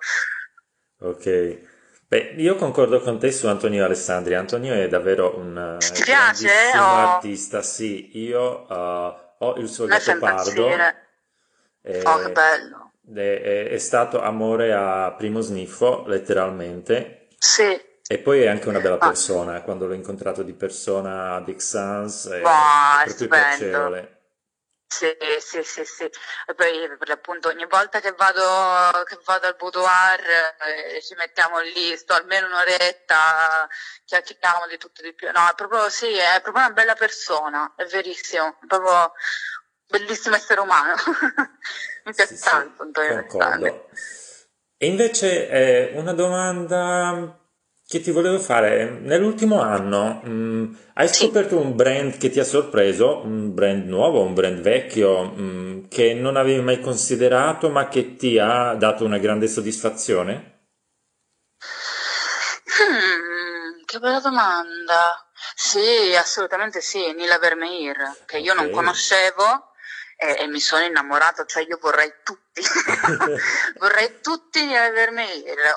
Ok. 1.00 1.74
Beh, 2.08 2.36
io 2.38 2.56
concordo 2.56 3.02
con 3.02 3.18
te 3.18 3.32
su 3.32 3.48
Antonio 3.48 3.84
Alessandri. 3.84 4.36
Antonio 4.36 4.74
è 4.74 4.88
davvero 4.88 5.38
un 5.38 5.78
Ti 5.80 6.04
piace? 6.04 6.50
Oh. 6.76 6.80
artista, 6.80 7.64
sì. 7.64 8.20
Io 8.20 8.66
uh, 8.70 9.14
ho 9.40 9.56
il 9.58 9.68
suo 9.68 9.86
gattopardo. 9.86 10.70
E, 11.82 12.02
oh, 12.04 12.18
che 12.20 12.32
bello. 12.32 12.92
È, 13.14 13.70
è, 13.70 13.78
stato 13.80 14.22
amore 14.22 14.74
a 14.74 15.14
primo 15.18 15.42
sniffo, 15.42 16.04
letteralmente. 16.06 17.28
Sì. 17.40 17.80
E 18.08 18.18
poi 18.20 18.42
è 18.42 18.48
anche 18.48 18.70
una 18.70 18.80
bella 18.80 19.00
ah. 19.00 19.08
persona. 19.08 19.62
Quando 19.62 19.88
l'ho 19.88 19.94
incontrato 19.94 20.44
di 20.44 20.54
persona 20.54 21.34
a 21.34 21.42
Big 21.42 21.58
Sans 21.58 22.28
è, 22.28 22.42
wow, 22.42 23.00
è 23.04 23.06
proprio 23.06 23.28
piacevole. 23.28 24.15
Sì, 24.96 25.14
sì, 25.42 25.62
sì, 25.64 25.84
sì. 25.84 26.04
E 26.04 26.54
poi 26.56 26.88
per 26.98 27.10
l'appunto 27.10 27.50
ogni 27.50 27.66
volta 27.66 28.00
che 28.00 28.14
vado, 28.14 29.04
che 29.04 29.20
vado 29.26 29.48
al 29.48 29.56
boudoir 29.58 30.22
eh, 30.22 31.02
ci 31.02 31.16
mettiamo 31.16 31.60
lì, 31.60 31.98
sto 31.98 32.14
almeno 32.14 32.48
un'oretta, 32.48 33.68
chiacchieriamo 34.06 34.68
di 34.68 34.78
tutto 34.78 35.02
di 35.02 35.14
più. 35.14 35.30
No, 35.34 35.50
è 35.50 35.54
proprio 35.54 35.90
sì, 35.90 36.14
è 36.14 36.40
proprio 36.42 36.64
una 36.64 36.74
bella 36.74 36.96
persona, 36.96 37.74
è 37.76 37.84
verissimo, 37.88 38.58
è 38.62 38.66
proprio 38.68 39.12
bellissimo 39.90 40.38
essere 40.38 40.62
umano. 40.62 40.96
Mi 42.06 42.14
piace 42.14 42.38
sì, 42.38 42.44
tanto 42.44 43.02
sì, 43.02 43.08
Antonio 43.08 43.90
E 44.78 44.88
invece 44.88 45.50
eh, 45.50 45.92
una 45.96 46.14
domanda 46.14 47.38
che 47.86 48.00
ti 48.00 48.12
volevo 48.12 48.40
fare, 48.40 48.86
nell'ultimo 48.86 49.62
anno 49.62 50.22
mh, 50.24 50.30
mm, 50.30 50.76
hai 50.98 51.10
scoperto 51.10 51.58
un 51.58 51.76
brand 51.76 52.18
che 52.18 52.30
ti 52.30 52.40
ha 52.40 52.46
sorpreso, 52.46 53.22
un 53.26 53.54
brand 53.54 53.86
nuovo, 53.86 54.22
un 54.22 54.34
brand 54.34 54.62
vecchio, 54.62 55.24
mh, 55.24 55.42
mm, 55.42 55.88
che 55.90 56.14
non 56.14 56.38
avevi 56.38 56.62
mai 56.62 56.80
considerato 56.80 57.70
ma 57.70 57.90
che 57.90 58.16
ti 58.16 58.40
ha 58.40 58.76
dato 58.76 59.04
una 59.04 59.18
grande 59.18 59.48
soddisfazione? 59.48 60.68
Hmm, 62.80 63.84
che 63.86 64.00
bella 64.00 64.22
domanda. 64.22 65.30
Sì, 65.54 66.16
assolutamente 66.18 66.80
sì, 66.80 67.12
Nila 67.12 67.40
Vermeer, 67.40 68.24
che 68.26 68.38
io 68.38 68.54
non 68.54 68.70
conoscevo 68.70 69.75
e, 70.18 70.38
e 70.40 70.48
mi 70.48 70.60
sono 70.60 70.84
innamorato, 70.84 71.46
cioè 71.46 71.66
io 71.68 71.78
vorrei 71.80 72.14
tutti, 72.24 72.62
vorrei 73.78 74.22
tutti 74.22 74.66
di 74.66 74.76
avermi. 74.76 75.26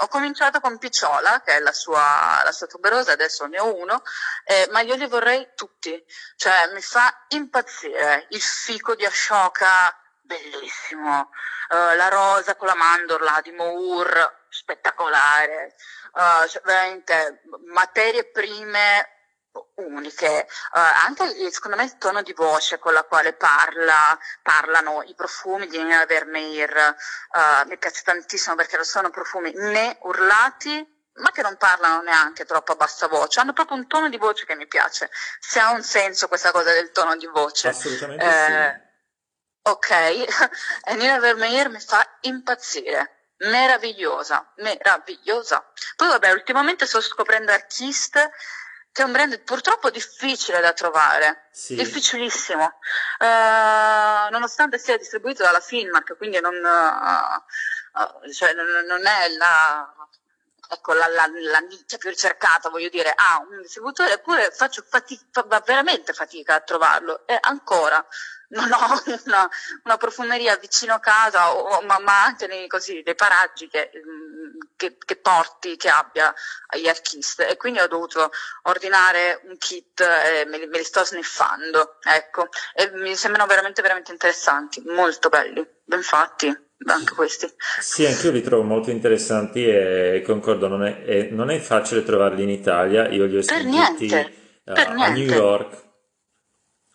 Ho 0.00 0.08
cominciato 0.08 0.60
con 0.60 0.78
Picciola, 0.78 1.42
che 1.44 1.56
è 1.56 1.60
la 1.60 1.72
sua, 1.72 2.40
la 2.44 2.52
sua 2.52 2.66
tuberosa, 2.66 3.12
adesso 3.12 3.46
ne 3.46 3.58
ho 3.58 3.74
uno, 3.74 4.02
eh, 4.44 4.68
ma 4.70 4.80
io 4.80 4.94
li 4.94 5.06
vorrei 5.06 5.48
tutti, 5.54 6.02
cioè 6.36 6.70
mi 6.72 6.80
fa 6.80 7.26
impazzire 7.28 8.26
il 8.30 8.40
fico 8.40 8.94
di 8.94 9.04
Ashoka, 9.04 9.94
bellissimo, 10.20 11.30
uh, 11.70 11.96
la 11.96 12.08
rosa 12.08 12.54
con 12.54 12.68
la 12.68 12.74
mandorla 12.74 13.40
di 13.42 13.50
Moore, 13.52 14.44
spettacolare, 14.50 15.74
uh, 16.12 16.46
cioè, 16.46 16.60
veramente 16.62 17.42
materie 17.72 18.30
prime 18.30 19.17
uniche, 19.74 20.46
uh, 20.72 20.78
anche 21.06 21.50
secondo 21.50 21.76
me 21.76 21.84
il 21.84 21.96
tono 21.98 22.22
di 22.22 22.32
voce 22.32 22.78
con 22.78 22.92
la 22.92 23.04
quale 23.04 23.32
parla, 23.34 24.18
parlano 24.42 25.02
i 25.04 25.14
profumi 25.14 25.66
di 25.66 25.78
Nina 25.78 26.04
Vermeer 26.06 26.96
uh, 27.32 27.68
mi 27.68 27.78
piace 27.78 28.02
tantissimo 28.04 28.54
perché 28.54 28.76
non 28.76 28.84
sono 28.84 29.10
profumi 29.10 29.52
né 29.54 29.98
urlati 30.02 30.96
ma 31.18 31.30
che 31.32 31.42
non 31.42 31.56
parlano 31.56 32.02
neanche 32.02 32.44
troppo 32.44 32.72
a 32.72 32.76
bassa 32.76 33.08
voce, 33.08 33.40
hanno 33.40 33.52
proprio 33.52 33.76
un 33.76 33.86
tono 33.86 34.08
di 34.08 34.16
voce 34.16 34.44
che 34.44 34.54
mi 34.54 34.66
piace, 34.66 35.10
se 35.40 35.58
ha 35.58 35.70
un 35.70 35.82
senso 35.82 36.28
questa 36.28 36.52
cosa 36.52 36.72
del 36.72 36.90
tono 36.90 37.16
di 37.16 37.26
voce. 37.26 37.68
Assolutamente 37.68 38.24
eh, 38.24 38.72
sì. 38.72 39.70
Ok, 39.70 39.90
Nina 40.96 41.18
Vermeer 41.18 41.68
mi 41.68 41.80
fa 41.80 42.06
impazzire, 42.22 43.32
meravigliosa, 43.38 44.52
meravigliosa. 44.56 45.72
Poi 45.96 46.08
vabbè, 46.08 46.30
ultimamente 46.32 46.86
sto 46.86 47.00
scoprendo 47.00 47.52
Artist 47.52 48.30
che 48.92 49.02
è 49.02 49.04
un 49.04 49.12
brand 49.12 49.40
purtroppo 49.40 49.90
difficile 49.90 50.60
da 50.60 50.72
trovare, 50.72 51.48
sì. 51.52 51.74
difficilissimo, 51.74 52.64
uh, 52.64 54.30
nonostante 54.30 54.78
sia 54.78 54.96
distribuito 54.96 55.42
dalla 55.42 55.60
Finmark, 55.60 56.16
quindi 56.16 56.40
non, 56.40 56.54
uh, 56.54 58.00
uh, 58.00 58.32
cioè 58.32 58.54
non, 58.54 58.66
non 58.86 59.06
è 59.06 59.28
la, 59.36 59.94
ecco, 60.70 60.92
la, 60.94 61.06
la, 61.06 61.26
la, 61.26 61.58
nicchia 61.60 61.98
più 61.98 62.10
ricercata, 62.10 62.68
voglio 62.70 62.88
dire, 62.88 63.10
ha 63.10 63.34
ah, 63.34 63.46
un 63.48 63.60
distributore, 63.62 64.14
eppure 64.14 64.50
faccio 64.50 64.84
fatica, 64.86 65.60
veramente 65.64 66.12
fatica 66.12 66.56
a 66.56 66.60
trovarlo, 66.60 67.26
e 67.26 67.38
ancora 67.40 68.04
non 68.48 68.70
ho 68.72 69.02
una, 69.26 69.48
una 69.84 69.96
profumeria 69.96 70.56
vicino 70.56 70.94
a 70.94 71.00
casa, 71.00 71.54
o, 71.54 71.82
ma, 71.82 71.98
ma, 71.98 72.24
anche 72.24 72.46
nei, 72.46 72.66
così, 72.66 73.02
dei 73.02 73.14
paraggi 73.14 73.68
che, 73.68 73.90
mm, 73.94 74.58
che, 74.76 74.96
che, 75.04 75.16
porti, 75.16 75.76
che 75.76 75.88
abbia 75.88 76.32
agli 76.68 76.88
archisti, 76.88 77.42
e 77.42 77.56
quindi 77.56 77.80
ho 77.80 77.88
dovuto 77.88 78.30
ordinare 78.62 79.40
un 79.44 79.56
kit 79.58 80.00
e 80.00 80.44
me 80.46 80.58
li, 80.58 80.66
me 80.66 80.78
li 80.78 80.84
sto 80.84 81.04
sniffando, 81.04 81.98
ecco, 82.02 82.48
e 82.74 82.90
mi 82.94 83.14
sembrano 83.16 83.48
veramente, 83.48 83.82
veramente 83.82 84.12
interessanti, 84.12 84.82
molto 84.86 85.28
belli, 85.28 85.66
ben 85.84 86.02
fatti 86.02 86.66
anche 86.86 87.14
questi. 87.14 87.52
Sì, 87.80 88.06
anche 88.06 88.26
io 88.26 88.32
li 88.32 88.40
trovo 88.40 88.62
molto 88.62 88.90
interessanti 88.90 89.66
e 89.66 90.22
concordo, 90.24 90.68
non 90.68 90.84
è, 90.84 91.02
è, 91.02 91.28
non 91.30 91.50
è 91.50 91.58
facile 91.58 92.04
trovarli 92.04 92.44
in 92.44 92.50
Italia, 92.50 93.08
io 93.08 93.26
li 93.26 93.36
ho 93.36 93.42
sentiti 93.42 94.14
uh, 94.14 94.72
a 94.72 95.08
New 95.08 95.26
York 95.26 95.86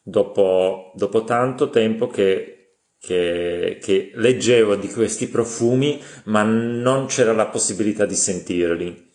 dopo, 0.04 0.92
dopo 0.96 1.24
tanto 1.24 1.70
tempo 1.70 2.08
che, 2.08 2.82
che, 3.00 3.80
che, 3.82 4.12
leggevo 4.14 4.76
di 4.76 4.90
questi 4.90 5.28
profumi, 5.28 6.04
ma 6.26 6.44
non 6.44 7.08
c'era 7.08 7.34
la 7.34 7.48
possibilità 7.48 8.06
di 8.06 8.16
sentirli. 8.16 9.12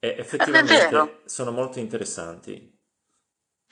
E 0.00 0.16
effettivamente 0.18 1.20
sono 1.24 1.52
molto 1.52 1.78
interessanti. 1.78 2.70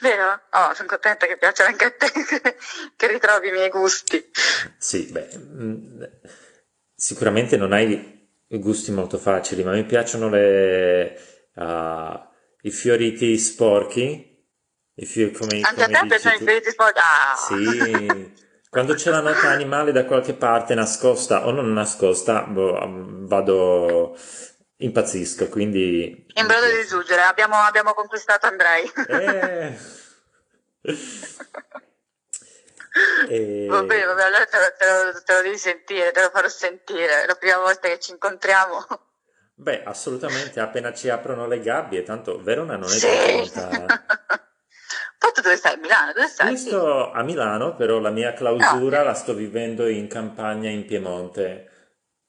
Vero? 0.00 0.40
Oh, 0.52 0.72
sono 0.74 0.88
contenta 0.88 1.26
che 1.26 1.36
piaccia 1.36 1.66
anche 1.66 1.84
a 1.84 1.90
te, 1.90 2.08
che 2.96 3.06
ritrovi 3.08 3.48
i 3.48 3.52
miei 3.52 3.68
gusti. 3.68 4.30
Sì, 4.78 5.10
beh, 5.10 5.28
mm, 5.36 6.02
sicuramente 6.94 7.56
non 7.58 7.72
hai 7.72 8.28
gusti 8.46 8.92
molto 8.92 9.18
facili, 9.18 9.62
ma 9.62 9.72
mi 9.72 9.84
piacciono 9.84 10.30
le, 10.30 11.20
uh, 11.54 12.18
i 12.62 12.70
fioriti 12.70 13.36
sporchi. 13.36 14.29
I 15.00 15.06
fiori, 15.06 15.32
come, 15.32 15.60
anche 15.62 15.84
come 15.84 15.96
a 15.96 16.00
te 16.02 16.06
piacciono 16.06 16.36
tu. 16.36 16.70
sporchi? 16.70 17.00
Ah. 17.00 17.34
Sì, 17.34 18.34
quando 18.68 18.92
c'è 18.92 19.10
la 19.10 19.20
nota 19.20 19.48
animale 19.48 19.92
da 19.92 20.04
qualche 20.04 20.34
parte 20.34 20.74
nascosta 20.74 21.46
o 21.46 21.52
non 21.52 21.72
nascosta, 21.72 22.42
boh, 22.42 22.86
mm, 22.86 23.26
vado 23.26 24.14
impazzisco, 24.76 25.48
quindi... 25.48 26.26
In 26.34 26.46
brodo 26.46 26.66
di 26.66 26.86
giungere, 26.86 27.22
abbiamo, 27.22 27.56
abbiamo 27.56 27.94
conquistato 27.94 28.46
Andrei. 28.46 28.90
Eh. 29.08 29.78
E... 33.28 33.66
Vabbè, 33.68 34.04
vabbè, 34.04 34.22
allora 34.22 34.44
te 34.46 34.58
lo, 34.58 34.74
te, 34.76 34.84
lo, 34.84 35.22
te 35.22 35.32
lo, 35.34 35.42
devi 35.42 35.56
sentire, 35.56 36.10
te 36.10 36.22
lo 36.22 36.30
farò 36.30 36.48
sentire, 36.48 37.24
la 37.24 37.36
prima 37.36 37.58
volta 37.58 37.86
che 37.88 38.00
ci 38.00 38.10
incontriamo. 38.10 38.84
Beh, 39.54 39.84
assolutamente, 39.84 40.58
appena 40.58 40.92
ci 40.92 41.08
aprono 41.08 41.46
le 41.46 41.60
gabbie, 41.60 42.02
tanto 42.02 42.42
Verona 42.42 42.76
non 42.76 42.88
è 42.88 42.92
sì. 42.92 43.50
tanta... 43.52 44.04
Poi 45.20 45.32
tu 45.34 45.42
dove 45.42 45.56
stai? 45.56 45.74
A 45.74 45.76
Milano? 45.76 46.12
Dove 46.14 46.28
stai? 46.28 46.52
Io 46.52 46.56
sto 46.56 47.12
a 47.12 47.22
Milano, 47.22 47.76
però 47.76 47.98
la 47.98 48.08
mia 48.08 48.32
clausura 48.32 49.00
ah. 49.00 49.04
la 49.04 49.12
sto 49.12 49.34
vivendo 49.34 49.86
in 49.86 50.08
campagna 50.08 50.70
in 50.70 50.86
Piemonte. 50.86 51.68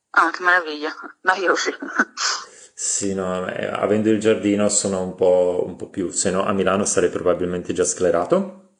Ah, 0.09 0.29
che 0.29 0.43
meraviglia, 0.43 0.93
ma 1.21 1.35
io 1.35 1.55
sì. 1.55 1.73
Sì, 2.73 3.13
no, 3.13 3.47
eh, 3.47 3.65
avendo 3.65 4.09
il 4.09 4.19
giardino 4.19 4.67
sono 4.67 5.03
un 5.03 5.15
po', 5.15 5.63
un 5.65 5.77
po' 5.77 5.87
più, 5.87 6.09
se 6.09 6.31
no 6.31 6.43
a 6.43 6.51
Milano 6.51 6.83
sarei 6.83 7.09
probabilmente 7.09 7.71
già 7.71 7.85
sclerato. 7.85 8.79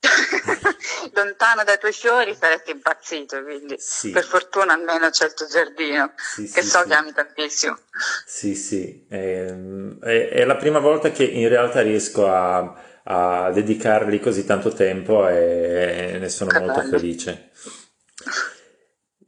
Lontano 1.14 1.62
dai 1.62 1.78
tuoi 1.78 1.92
fiori 1.92 2.34
saresti 2.34 2.72
impazzito, 2.72 3.44
quindi 3.44 3.76
sì. 3.78 4.10
per 4.10 4.24
fortuna 4.24 4.72
almeno 4.72 5.08
c'è 5.10 5.26
il 5.26 5.34
tuo 5.34 5.46
giardino, 5.46 6.14
sì, 6.16 6.50
che 6.50 6.62
sì, 6.62 6.68
so 6.68 6.82
che 6.82 6.94
ami 6.94 7.12
tantissimo. 7.12 7.78
Sì, 8.26 8.56
sì, 8.56 9.06
è, 9.08 9.14
ehm, 9.14 10.00
è, 10.00 10.30
è, 10.30 10.44
la 10.44 10.56
prima 10.56 10.80
volta 10.80 11.10
che 11.10 11.22
in 11.22 11.48
realtà 11.48 11.82
riesco 11.82 12.26
a, 12.26 12.74
a 13.04 13.50
dedicargli 13.50 14.20
così 14.20 14.44
tanto 14.44 14.72
tempo 14.72 15.28
e 15.28 16.16
ne 16.20 16.28
sono 16.28 16.50
che 16.50 16.58
molto 16.58 16.80
bello. 16.80 16.90
felice. 16.90 17.50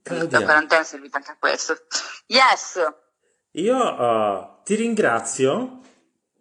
Claudia. 0.03 0.39
La 0.39 0.45
quarantena 0.45 0.83
è 0.83 0.85
servita 0.85 1.17
anche 1.17 1.31
a 1.31 1.37
questo. 1.39 1.77
Yes! 2.27 2.79
Io 3.53 3.77
uh, 3.77 4.63
ti 4.63 4.75
ringrazio. 4.75 5.81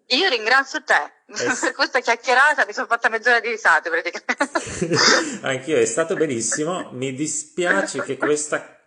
Io 0.07 0.29
ringrazio 0.29 0.83
te. 0.83 1.11
Es- 1.27 1.59
per 1.61 1.73
questa 1.73 1.99
chiacchierata 1.99 2.65
mi 2.65 2.73
sono 2.73 2.87
fatta 2.87 3.09
mezz'ora 3.09 3.39
di 3.39 3.49
risate 3.49 3.89
praticamente. 3.89 5.39
Anch'io, 5.47 5.77
è 5.77 5.85
stato 5.85 6.15
bellissimo. 6.15 6.89
Mi 6.91 7.13
dispiace 7.13 8.01
che 8.03 8.17
questa, 8.17 8.77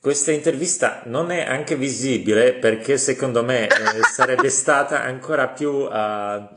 questa 0.00 0.30
intervista 0.30 1.02
non 1.06 1.30
è 1.30 1.44
anche 1.44 1.76
visibile 1.76 2.54
perché 2.54 2.98
secondo 2.98 3.42
me 3.42 3.66
eh, 3.66 4.02
sarebbe 4.12 4.50
stata 4.50 5.02
ancora 5.02 5.48
più, 5.48 5.70
uh, 5.70 6.48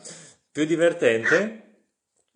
più 0.52 0.66
divertente. 0.66 1.66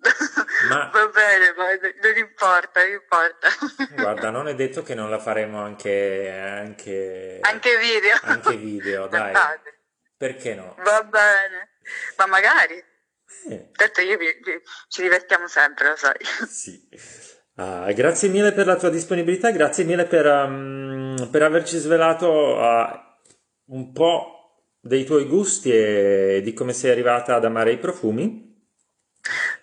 Ma... 0.70 0.90
Va 0.94 1.08
bene, 1.08 1.54
ma 1.58 1.66
non 2.02 2.18
importa, 2.18 2.82
non 2.82 2.92
importa. 2.92 3.50
Guarda, 4.02 4.30
non 4.30 4.48
è 4.48 4.56
detto 4.56 4.82
che 4.82 4.96
non 4.96 5.10
la 5.10 5.20
faremo 5.20 5.62
anche... 5.62 6.30
Anche, 6.32 7.40
anche 7.42 7.78
video. 7.78 8.18
Anche 8.22 8.56
video, 8.56 9.08
dai. 9.10 9.34
Perché 10.16 10.56
no? 10.56 10.76
Va 10.80 11.04
bene, 11.04 11.76
ma 12.18 12.26
magari. 12.28 12.82
Eh. 13.50 13.72
Certo, 13.74 14.02
io 14.02 14.18
vi, 14.18 14.28
vi, 14.42 14.62
ci 14.88 15.02
divertiamo 15.02 15.48
sempre, 15.48 15.90
lo 15.90 15.96
sai. 15.98 16.18
Sì. 16.48 16.88
Ah, 17.56 17.92
grazie 17.92 18.30
mille 18.30 18.54
per 18.54 18.66
la 18.66 18.78
tua 18.78 18.90
disponibilità, 18.90 19.52
grazie 19.52 19.84
mille 19.84 20.06
per, 20.06 20.26
um, 20.26 21.30
per 21.30 21.44
averci 21.44 21.78
svelato 21.78 22.30
uh, 22.30 23.74
un 23.74 23.92
po' 23.92 24.43
dei 24.86 25.06
tuoi 25.06 25.24
gusti 25.24 25.72
e 25.72 26.42
di 26.44 26.54
come 26.54 26.74
sei 26.74 26.92
arrivata 26.92 27.36
ad 27.36 27.46
amare 27.46 27.72
i 27.72 27.78
profumi. 27.78 28.52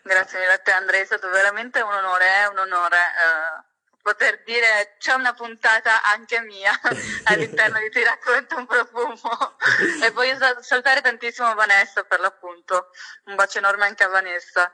Grazie 0.03 0.39
mille 0.39 0.53
a 0.53 0.59
te 0.59 0.71
Andrea, 0.71 1.03
è 1.03 1.05
stato 1.05 1.29
veramente 1.29 1.83
un 1.83 1.93
onore, 1.93 2.25
è 2.25 2.47
un 2.49 2.57
onore 2.57 2.97
eh, 2.97 3.69
poter 4.01 4.43
dire 4.47 4.97
c'è 4.99 5.13
una 5.13 5.35
puntata 5.35 6.03
anche 6.03 6.41
mia 6.41 6.73
all'interno 7.25 7.79
di 7.81 7.91
Ti 7.91 8.03
racconto 8.03 8.57
un 8.57 8.65
profumo 8.67 9.57
e 10.03 10.11
voglio 10.13 10.39
salutare 10.63 11.03
tantissimo 11.03 11.53
Vanessa 11.55 12.03
per 12.05 12.21
l'appunto, 12.21 12.89
un 13.27 13.35
bacio 13.35 13.59
enorme 13.59 13.85
anche 13.85 14.05
a 14.05 14.09
Vanessa. 14.09 14.73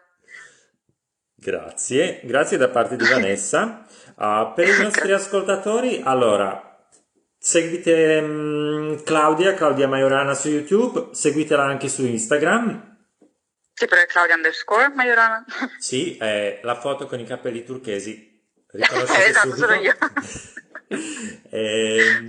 Grazie, 1.35 2.21
grazie 2.23 2.57
da 2.57 2.69
parte 2.69 2.95
di 2.95 3.05
Vanessa. 3.11 3.85
Uh, 4.15 4.55
per 4.55 4.69
i 4.69 4.81
nostri 4.81 5.13
ascoltatori, 5.13 6.03
allora, 6.05 6.67
seguite 7.37 8.19
um, 8.19 8.86
Claudia, 9.05 9.55
Claudia 9.55 9.89
Majorana 9.89 10.35
su 10.35 10.49
YouTube, 10.49 11.09
seguitela 11.13 11.65
anche 11.65 11.89
su 11.89 12.05
Instagram, 12.05 12.97
sì, 13.79 13.85
per 13.89 14.07
Claudia 14.07 14.37
underscore 14.37 14.89
Majorana. 14.89 15.45
Sì, 15.79 16.17
è 16.17 16.61
la 16.63 16.77
foto 16.77 17.05
con 17.07 17.21
i 17.21 17.27
capelli 17.27 17.63
turchesi. 17.63 18.35
Esatto, 18.73 19.51
subito. 19.51 19.57
sono 19.57 19.75
io. 19.75 19.95
e, 21.51 21.99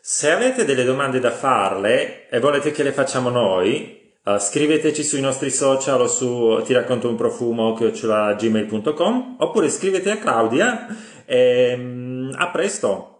se 0.00 0.30
avete 0.30 0.64
delle 0.64 0.84
domande 0.84 1.20
da 1.20 1.30
farle 1.30 2.30
e 2.30 2.40
volete 2.40 2.70
che 2.70 2.82
le 2.82 2.92
facciamo 2.92 3.28
noi, 3.28 4.16
uh, 4.24 4.38
scriveteci 4.38 5.04
sui 5.04 5.20
nostri 5.20 5.50
social 5.50 6.00
o 6.00 6.08
su 6.08 6.62
ti 6.64 6.72
racconto 6.72 7.10
un 7.10 7.16
profumo 7.16 7.74
gmail.com 7.74 9.36
oppure 9.40 9.68
scrivete 9.68 10.10
a 10.10 10.18
Claudia 10.18 10.86
e 11.26 11.74
um, 11.76 12.34
a 12.36 12.50
presto. 12.50 13.17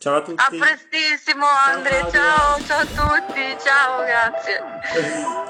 Ciao 0.00 0.16
a 0.16 0.22
tutti. 0.22 0.42
A 0.42 0.48
prestissimo 0.48 1.44
Andre, 1.44 2.08
ciao, 2.10 2.58
ciao, 2.62 2.86
ciao 2.86 3.12
a 3.12 3.20
tutti, 3.20 3.56
ciao, 3.62 4.02
grazie. 4.02 5.48